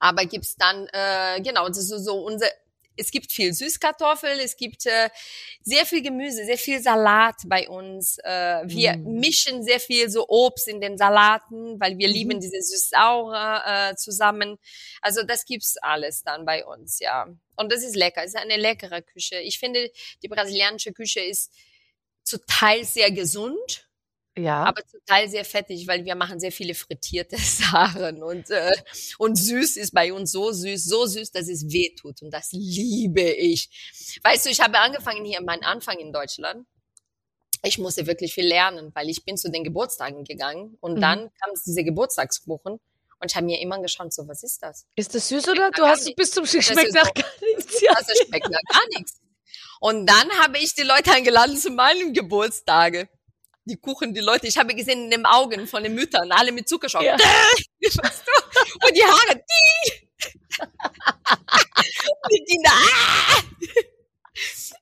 [0.00, 2.48] Aber gibt's dann, äh, genau, das ist so, so unser,
[2.96, 5.10] es gibt viel Süßkartoffel, es gibt äh,
[5.62, 8.18] sehr viel Gemüse, sehr viel Salat bei uns.
[8.24, 9.20] Äh, wir Mm.
[9.20, 12.14] mischen sehr viel so Obst in den Salaten, weil wir Mhm.
[12.14, 14.58] lieben diese süß-saure äh, zusammen.
[15.02, 17.26] Also das gibt's alles dann bei uns, ja.
[17.56, 19.36] Und das ist lecker, es ist eine leckere Küche.
[19.40, 19.90] Ich finde,
[20.22, 21.52] die brasilianische Küche ist
[22.24, 23.85] zu Teil sehr gesund
[24.38, 24.64] Ja.
[24.64, 28.72] aber zum Teil sehr fettig, weil wir machen sehr viele frittierte Sachen und äh,
[29.18, 32.52] und süß ist bei uns so süß, so süß, dass es weh tut und das
[32.52, 34.18] liebe ich.
[34.22, 36.66] Weißt du, ich habe angefangen hier meinen Anfang in Deutschland.
[37.62, 41.00] Ich musste wirklich viel lernen, weil ich bin zu den Geburtstagen gegangen und Mhm.
[41.00, 42.74] dann kam es diese Geburtstagskuchen
[43.18, 44.86] und ich habe mir immer geschaut, so was ist das?
[44.94, 45.70] Ist das süß oder?
[45.70, 47.24] Du hast bis zum Schmeckt ist nach gar
[47.56, 47.80] nichts.
[47.80, 47.94] Ja.
[47.94, 49.18] Das schmeckt nach gar nichts.
[49.80, 53.08] Und dann habe ich die Leute eingeladen zu meinen Geburtstage.
[53.66, 56.68] Die Kuchen, die Leute, ich habe gesehen in den Augen von den Müttern, alle mit
[56.68, 57.02] Zuckerschock.
[57.02, 57.14] Ja.
[57.84, 59.92] Und die Haare, die.
[62.30, 63.42] die Kinder, ah!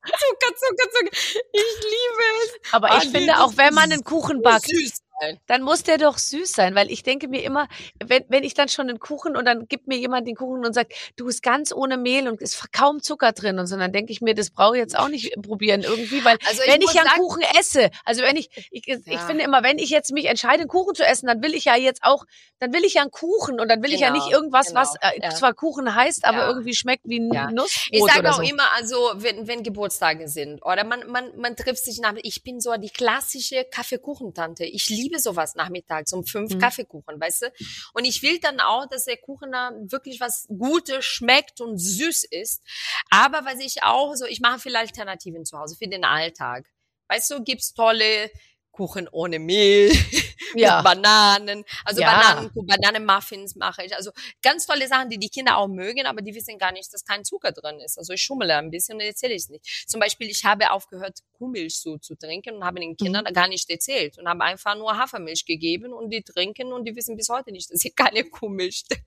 [0.04, 1.10] Zucker, Zucker, Zucker.
[1.52, 2.72] Ich liebe es.
[2.72, 5.38] Aber ich nee, finde, auch wenn man einen Kuchen backt, Süß sein.
[5.46, 7.68] dann muss der doch süß sein, weil ich denke mir immer,
[8.04, 10.72] wenn, wenn ich dann schon einen Kuchen und dann gibt mir jemand den Kuchen und
[10.74, 14.12] sagt, du ist ganz ohne Mehl und ist kaum Zucker drin und so, dann denke
[14.12, 17.02] ich mir, das brauche ich jetzt auch nicht probieren irgendwie, weil Also wenn ich ja
[17.02, 19.18] einen sagen- Kuchen esse, also wenn ich, ich, ich Ja.
[19.26, 21.76] finde immer, wenn ich jetzt mich entscheide, einen Kuchen zu essen, dann will ich ja
[21.76, 22.24] jetzt auch,
[22.58, 24.94] dann will ich ja einen Kuchen und dann will ich ja Genau, nicht irgendwas, was
[24.94, 25.30] genau, äh, ja.
[25.30, 26.48] zwar Kuchen heißt, aber Ja.
[26.48, 27.54] irgendwie schmeckt wie ein.
[27.54, 28.42] Nussbrot Ich sage auch so.
[28.42, 32.60] immer, also wenn, wenn Geburtstage sind oder man, man, man trifft sich nach, ich bin
[32.60, 34.64] so die klassische Kaffeekuchentante.
[34.64, 36.58] Ich liebe sowas nachmittags um fünf Mhm.
[36.58, 37.52] Kaffeekuchen, weißt du?
[37.92, 42.24] Und ich will dann auch, dass der Kuchen dann wirklich was Gutes schmeckt und süß
[42.24, 42.62] ist.
[43.10, 46.66] Aber was ich auch so, ich mache viele Alternativen zu Hause für den Alltag.
[47.08, 48.30] Weißt du, gibt's tolle
[48.74, 49.90] Kuchen ohne Mehl,
[50.56, 50.76] Ja.
[50.76, 52.12] mit Bananen, also Ja.
[52.20, 53.94] Bananen, Bananenmuffins mache ich.
[53.96, 54.10] Also
[54.42, 57.24] ganz tolle Sachen, die die Kinder auch mögen, aber die wissen gar nicht, dass kein
[57.24, 57.98] Zucker drin ist.
[57.98, 59.88] Also ich schummele ein bisschen und erzähle ich es nicht.
[59.88, 63.68] Zum Beispiel, ich habe aufgehört, Kuhmilch so zu trinken und habe den Kindern gar nicht
[63.70, 67.52] erzählt und habe einfach nur Hafermilch gegeben und die trinken und die wissen bis heute
[67.52, 69.04] nicht, dass ich keine Kuhmilch trinke.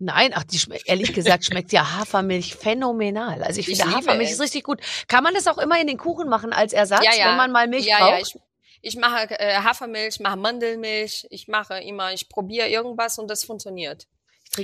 [0.00, 3.42] Nein, ach, die schmeckt, ehrlich gesagt, schmeckt ja Hafermilch phänomenal.
[3.44, 4.34] Also ich Ich finde, Hafermilch es.
[4.34, 4.80] ist richtig gut.
[5.06, 7.28] Kann man das auch immer in den Kuchen machen als Ersatz, Ja, ja.
[7.30, 8.10] wenn man mal Milch ja, braucht?
[8.10, 8.34] ja, ich,
[8.86, 14.06] ich mache äh, Hafermilch, mache Mandelmilch, ich mache immer, ich probiere irgendwas und das funktioniert.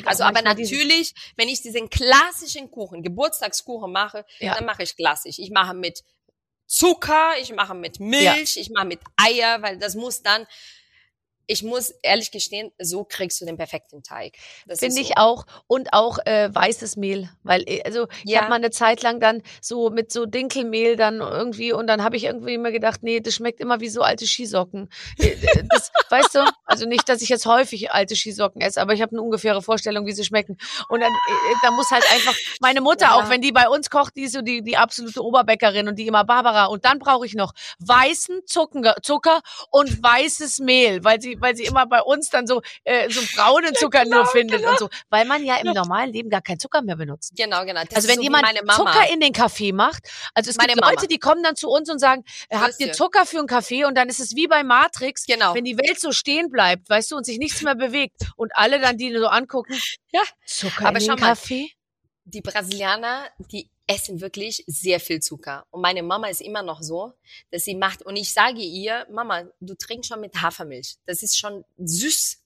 [0.07, 4.55] Also, aber natürlich, wenn ich diesen klassischen Kuchen, Geburtstagskuchen mache, Ja.
[4.55, 5.39] dann mache ich klassisch.
[5.39, 6.05] Ich mache mit
[6.67, 10.47] Zucker, ich mache mit Milch, ich mache mit Eier, weil das muss dann,
[11.47, 14.37] ich muss ehrlich gestehen, so kriegst du den perfekten Teig.
[14.67, 15.23] Das Finde ist ich so.
[15.23, 15.45] auch.
[15.67, 17.29] Und auch äh, weißes Mehl.
[17.43, 18.41] Weil, äh, also ich Ja.
[18.41, 22.17] habe mal eine Zeit lang dann so mit so Dinkelmehl dann irgendwie und dann habe
[22.17, 24.89] ich irgendwie immer gedacht, nee, das schmeckt immer wie so alte Skisocken.
[25.19, 28.93] Äh, äh, Das, weißt du, also nicht, dass ich jetzt häufig alte Skisocken esse, aber
[28.95, 30.57] ich habe eine ungefähre Vorstellung, wie sie schmecken.
[30.89, 31.13] Und dann
[31.63, 33.15] da muss halt einfach meine Mutter, Ja.
[33.15, 36.07] auch wenn die bei uns kocht, die ist so die, die absolute Oberbäckerin und die
[36.07, 36.67] immer Barbara.
[36.67, 39.41] Und dann brauche ich noch weißen Zucker, Zucker
[39.71, 43.75] und weißes Mehl, weil sie, weil sie immer bei uns dann so, äh, so braunen
[43.75, 44.89] Zucker nur findet und so.
[45.11, 47.33] Weil man ja im normalen Leben gar keinen Zucker mehr benutzt.
[47.37, 47.83] Genau, genau.
[47.85, 48.47] Das Also wenn so jemand.
[48.73, 51.07] Zucker in den Kaffee macht, also es Meine gibt Leute, Mama.
[51.09, 52.93] die kommen dann zu uns und sagen, äh, habt ihr.
[52.93, 53.85] Zucker für einen Kaffee?
[53.85, 55.55] Und dann ist es wie bei Matrix, Genau.
[55.55, 58.81] wenn die Welt so stehen bleibt, weißt du, und sich nichts mehr bewegt und alle
[58.81, 59.75] dann die so angucken,
[60.11, 60.23] Ja.
[60.47, 61.29] Zucker Aber in schau den mal.
[61.29, 61.71] Kaffee?
[62.25, 65.67] die Brasilianer, die essen wirklich sehr viel Zucker.
[65.71, 67.13] Und meine Mama ist immer noch so,
[67.51, 70.97] dass sie macht, und ich sage ihr, Mama, du trinkst schon mit Hafermilch.
[71.07, 72.43] Das ist schon süß.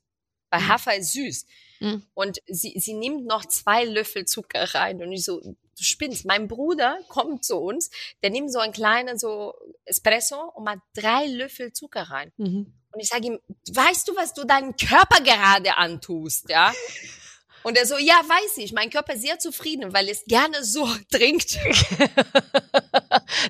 [0.51, 0.69] Weil Mhm.
[0.69, 1.47] Hafer ist süß.
[1.81, 2.03] Mhm.
[2.15, 5.03] Und sie, sie nimmt noch zwei Löffel Zucker rein.
[5.03, 6.25] Und ich so, du spinnst.
[6.25, 7.91] Mein Bruder kommt zu uns,
[8.23, 12.33] der nimmt so einen kleinen so Espresso und macht drei Löffel Zucker rein.
[12.37, 12.73] Mhm.
[12.93, 16.73] Und ich sage ihm, weißt du, was du deinem Körper gerade antust, ja?
[17.67, 18.73] Und er so, ja, weiß ich.
[18.73, 21.59] Mein Körper ist sehr zufrieden, weil es gerne so trinkt.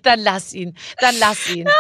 [0.05, 0.75] Dann lass ihn.
[1.01, 1.69] Dann lass ihn.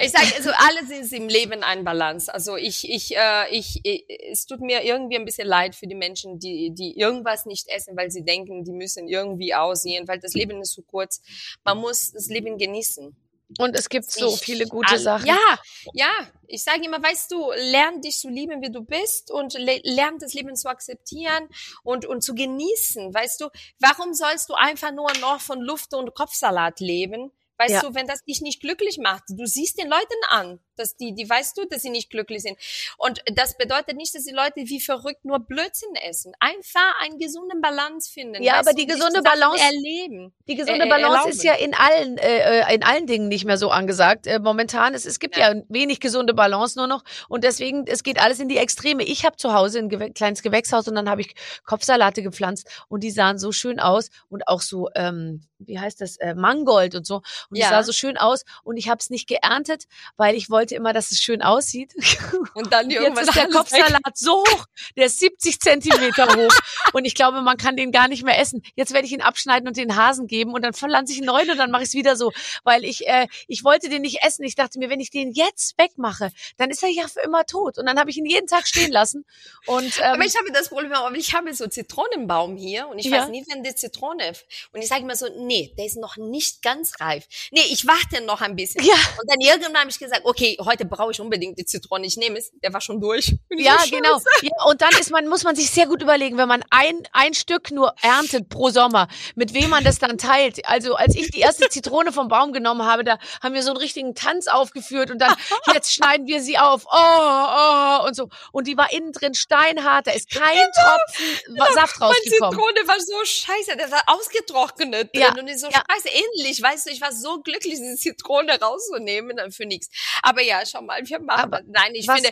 [0.00, 2.34] Ich sage, also alles ist im Leben ein Balance.
[2.34, 5.94] Also ich, ich, äh, ich, ich, es tut mir irgendwie ein bisschen leid für die
[5.94, 10.34] Menschen, die, die irgendwas nicht essen, weil sie denken, die müssen irgendwie aussehen, weil das
[10.34, 11.22] Leben ist so kurz.
[11.62, 13.14] Man muss das Leben genießen.
[13.58, 15.26] Und es gibt so viele gute alle- Sachen.
[15.26, 15.58] Ja,
[15.92, 16.10] ja.
[16.46, 20.18] Ich sage immer, weißt du, lern dich zu lieben, wie du bist und le lern
[20.18, 21.48] das Leben zu akzeptieren
[21.84, 23.12] und, und zu genießen.
[23.14, 23.48] Weißt du,
[23.80, 27.32] warum sollst du einfach nur noch von Luft und Kopfsalat leben?
[27.58, 27.80] Weißt Ja.
[27.82, 31.28] du, wenn das dich nicht glücklich macht, du siehst den Leuten an, dass die, die
[31.28, 32.58] weißt du, dass sie nicht glücklich sind.
[32.98, 36.32] Und das bedeutet nicht, dass die Leute wie verrückt nur Blödsinn essen.
[36.40, 38.42] Einfach einen gesunden Balance finden.
[38.42, 40.32] Ja, aber die gesunde Balance- erleben.
[40.48, 41.30] Die gesunde äh, Balance erlauben.
[41.30, 44.26] ist ja in allen, äh, äh, in allen Dingen nicht mehr so angesagt.
[44.26, 45.52] Äh, momentan, es, es gibt ja.
[45.54, 45.62] Ja.
[45.68, 47.02] wenig gesunde Balance nur noch.
[47.28, 49.02] Und deswegen, es geht alles in die Extreme.
[49.04, 53.02] Ich habe zu Hause ein Gew kleines Gewächshaus und dann habe ich Kopfsalate gepflanzt und
[53.04, 57.06] die sahen so schön aus und auch so, ähm, wie heißt das, äh, Mangold und
[57.06, 57.16] so.
[57.16, 57.68] Und es Ja.
[57.68, 59.84] sah so schön aus und ich habe es nicht geerntet,
[60.16, 61.94] weil ich wollte immer, dass es schön aussieht.
[62.54, 63.48] Und dann Jetzt irgendwann ist der.
[63.50, 64.66] Kopfsalat so hoch,
[64.96, 66.54] der ist 70 Zentimeter hoch.
[66.92, 68.62] Und ich glaube, man kann den gar nicht mehr essen.
[68.74, 71.50] Jetzt werde ich ihn abschneiden und den Hasen geben und dann pflanze ich einen neuen
[71.50, 72.32] und dann mache ich es wieder so.
[72.64, 74.44] Weil ich, äh, ich wollte den nicht essen.
[74.44, 77.78] Ich dachte mir, wenn ich den jetzt wegmache, dann ist er ja für immer tot.
[77.78, 79.24] Und dann habe ich ihn jeden Tag stehen lassen.
[79.66, 83.06] Und ähm, Aber ich habe das Problem, aber ich habe so Zitronenbaum hier und ich
[83.06, 83.22] Ja.
[83.22, 84.32] weiß nie, wenn die Zitrone
[84.72, 87.26] und ich sage immer so, nee, der ist noch nicht ganz reif.
[87.50, 88.84] Nee, ich warte noch ein bisschen.
[88.84, 88.94] Ja.
[89.20, 92.06] Und dann irgendwann habe ich gesagt, okay, heute brauche ich unbedingt die Zitrone.
[92.06, 92.50] Ich nehme es.
[92.62, 93.36] Der war schon durch.
[93.60, 94.18] Ja, so, genau.
[94.42, 97.34] Ja, und dann ist man, muss man sich sehr gut überlegen, wenn man ein, ein
[97.34, 100.66] Stück nur erntet pro Sommer, mit wem man das dann teilt.
[100.66, 103.76] Also als ich die erste Zitrone vom Baum genommen habe, da haben wir so einen
[103.76, 105.34] richtigen Tanz aufgeführt und dann,
[105.74, 106.86] jetzt schneiden wir sie auf.
[106.86, 108.28] Oh, oh, und so.
[108.52, 110.40] Und die war innen drin steinhart, da ist kein
[110.72, 112.52] Tropfen Wa- Saft Mein rausgekommen.
[112.58, 115.82] Zitrone war so scheiße, der war ausgetrocknet drin Ja, und ich so ja.
[115.90, 119.88] scheiße, ähnlich, weißt du, ich war so glücklich, diese Zitrone rauszunehmen, dann für nichts.
[120.22, 121.60] Aber ja, schau mal, wir machen Aber.
[121.66, 122.30] Nein, ich was- finde,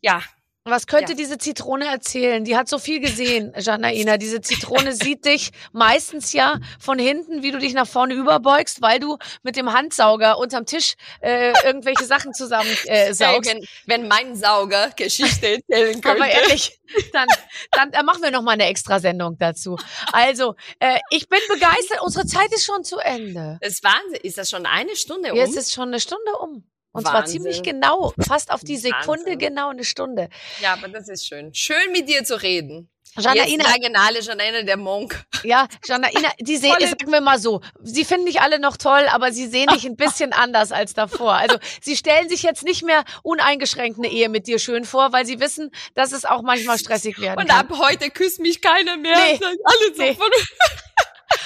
[0.00, 0.22] ja,
[0.64, 1.16] Was könnte Ja.
[1.16, 2.44] diese Zitrone erzählen?
[2.44, 4.18] Die hat so viel gesehen, Janaina.
[4.18, 8.98] Diese Zitrone sieht dich meistens ja von hinten, wie du dich nach vorne überbeugst, weil
[9.00, 13.50] du mit dem Handsauger unterm Tisch äh, irgendwelche Sachen zusammen äh, saugst.
[13.50, 16.22] wenn, wenn mein Sauger Geschichte erzählen könnte.
[16.22, 16.78] Aber ehrlich,
[17.14, 17.28] dann,
[17.72, 19.78] dann, dann machen wir noch mal eine Extrasendung dazu.
[20.12, 22.02] Also, äh, ich bin begeistert.
[22.02, 23.56] Unsere Zeit ist schon zu Ende.
[23.62, 24.20] Das ist Wahnsinn.
[24.22, 25.38] Ist das schon eine Stunde um?
[25.38, 26.68] Jetzt ist schon eine Stunde um.
[26.92, 27.42] Und zwar Wahnsinn.
[27.42, 29.38] ziemlich genau, fast auf die Sekunde Wahnsinn.
[29.38, 30.28] genau eine Stunde.
[30.60, 31.52] ja, aber das ist schön.
[31.54, 32.88] Schön mit dir zu reden.
[33.16, 33.64] Janaina,
[34.06, 35.24] alle Janaina der Monk.
[35.42, 39.32] Ja, Janaina, die sehen, sagen wir mal so, sie finden dich alle noch toll, aber
[39.32, 41.32] sie sehen dich ein bisschen anders als davor.
[41.34, 45.24] Also sie stellen sich jetzt nicht mehr uneingeschränkt eine Ehe mit dir schön vor, weil
[45.26, 47.58] sie wissen, dass es auch manchmal stressig werden Und kann.
[47.70, 49.16] ab heute küsst mich keiner mehr.
[49.16, 49.40] Nee.
[49.42, 50.16] Alle so Nee.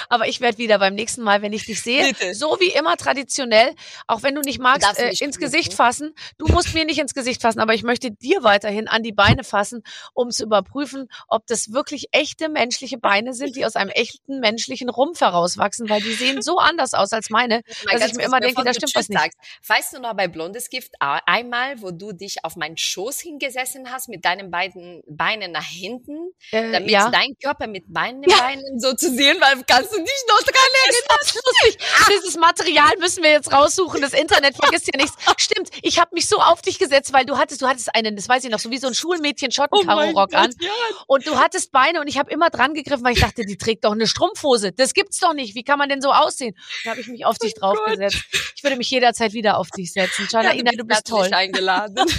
[0.09, 2.33] Aber ich werde wieder beim nächsten Mal, wenn ich dich sehe, Bitte.
[2.33, 3.73] so wie immer traditionell,
[4.07, 5.39] auch wenn du nicht magst, äh, ins knuddeln.
[5.39, 6.13] Gesicht fassen.
[6.37, 9.43] Du musst mir nicht ins Gesicht fassen, aber ich möchte dir weiterhin an die Beine
[9.43, 9.83] fassen,
[10.13, 14.89] um zu überprüfen, ob das wirklich echte menschliche Beine sind, die aus einem echten menschlichen
[14.89, 18.39] Rumpf herauswachsen, weil die sehen so anders aus als meine, Mal dass ich mir immer
[18.39, 19.19] denke, da stimmt was nicht.
[19.19, 19.37] Sagst.
[19.67, 24.09] Weißt du noch bei Blondes Gift einmal, wo du dich auf meinen Schoß hingesessen hast
[24.09, 27.09] mit deinen beiden Beinen nach hinten, Äh, damit ja.
[27.09, 28.37] dein Körper mit meinen Ja.
[28.37, 29.53] Beinen so zu sehen war?
[29.67, 30.53] Kannst du dich noch dran
[30.85, 31.17] erinnern?
[31.19, 31.77] Das ist lustig.
[32.09, 34.01] Dieses Material müssen wir jetzt raussuchen.
[34.01, 35.15] Das Internet vergisst ja nichts.
[35.37, 38.27] Stimmt, ich habe mich so auf dich gesetzt, weil du hattest, du hattest einen, das
[38.29, 40.53] weiß ich noch, so wie so ein Schulmädchen Schottenkaro-Rock an.
[40.59, 40.69] ja.
[41.07, 43.85] Und du hattest Beine und ich habe immer dran gegriffen, weil ich dachte, die trägt
[43.85, 44.71] doch eine Strumpfhose.
[44.71, 45.55] Das gibt's doch nicht.
[45.55, 46.55] Wie kann man denn so aussehen?
[46.83, 48.17] Da habe ich mich auf dich draufgesetzt.
[48.55, 50.27] Ich würde mich jederzeit wieder auf dich setzen.
[50.31, 51.29] Ja, Janaina, du bist toll.
[51.33, 51.95] eingeladen.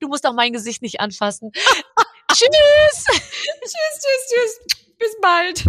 [0.00, 1.52] Du musst auch mein Gesicht nicht anfassen.
[2.32, 2.48] Tschüss.
[3.06, 4.60] tschüss, tschüss, tschüss.
[4.98, 5.64] Bis bald.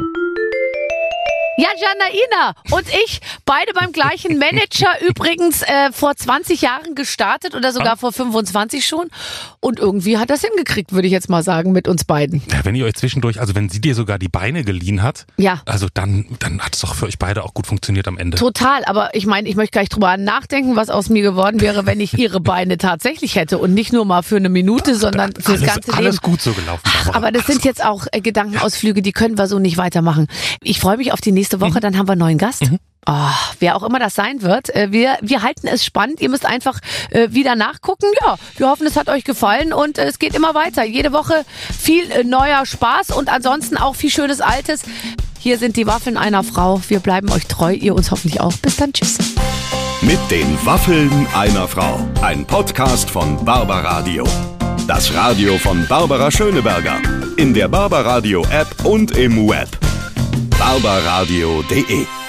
[1.58, 7.72] Ja, Janaina und ich, beide beim gleichen Manager, übrigens äh, vor 20 Jahren gestartet oder
[7.74, 9.08] sogar vor 25 schon.
[9.60, 12.42] Und irgendwie hat das hingekriegt, würde ich jetzt mal sagen, mit uns beiden.
[12.52, 15.62] Ja, wenn ihr euch zwischendurch, also wenn sie dir sogar die Beine geliehen hat, Ja.
[15.66, 18.38] also dann, dann hat es doch für euch beide auch gut funktioniert am Ende.
[18.38, 22.00] Total, aber ich meine, ich möchte gleich drüber nachdenken, was aus mir geworden wäre, wenn
[22.00, 25.66] ich ihre Beine tatsächlich hätte und nicht nur mal für eine Minute, sondern fürs alles,
[25.74, 25.98] ganze Leben.
[25.98, 26.82] alles gut so gelaufen.
[26.84, 27.18] Barbara.
[27.18, 30.28] Aber das sind jetzt auch äh, Gedankenausflüge, die können wir so nicht weitermachen.
[30.64, 31.80] Ich freue mich auf die nächste Woche, Mhm.
[31.82, 32.62] dann haben wir einen neuen Gast.
[33.08, 33.14] Oh,
[33.60, 34.70] wer auch immer das sein wird.
[34.76, 36.22] Äh, Wir, wir halten es spannend.
[36.22, 36.80] Ihr müsst einfach
[37.10, 38.06] äh, wieder nachgucken.
[38.24, 40.84] Ja, wir hoffen, es hat euch gefallen und äh, es geht immer weiter.
[40.84, 41.44] Jede Woche
[41.76, 44.84] viel äh, neuer Spaß und ansonsten auch viel schönes Altes.
[45.40, 46.80] Hier sind die Waffeln einer Frau.
[46.90, 48.54] Wir bleiben euch treu, ihr uns hoffentlich auch.
[48.62, 49.18] Bis dann, tschüss.
[50.02, 52.00] Mit den Waffeln einer Frau.
[52.22, 54.26] Ein Podcast von Barbaradio.
[54.88, 56.98] Das Radio von Barbara Schöneberger.
[57.38, 59.70] In der Barbaradio App und im Web.
[60.62, 62.21] barbaradio.de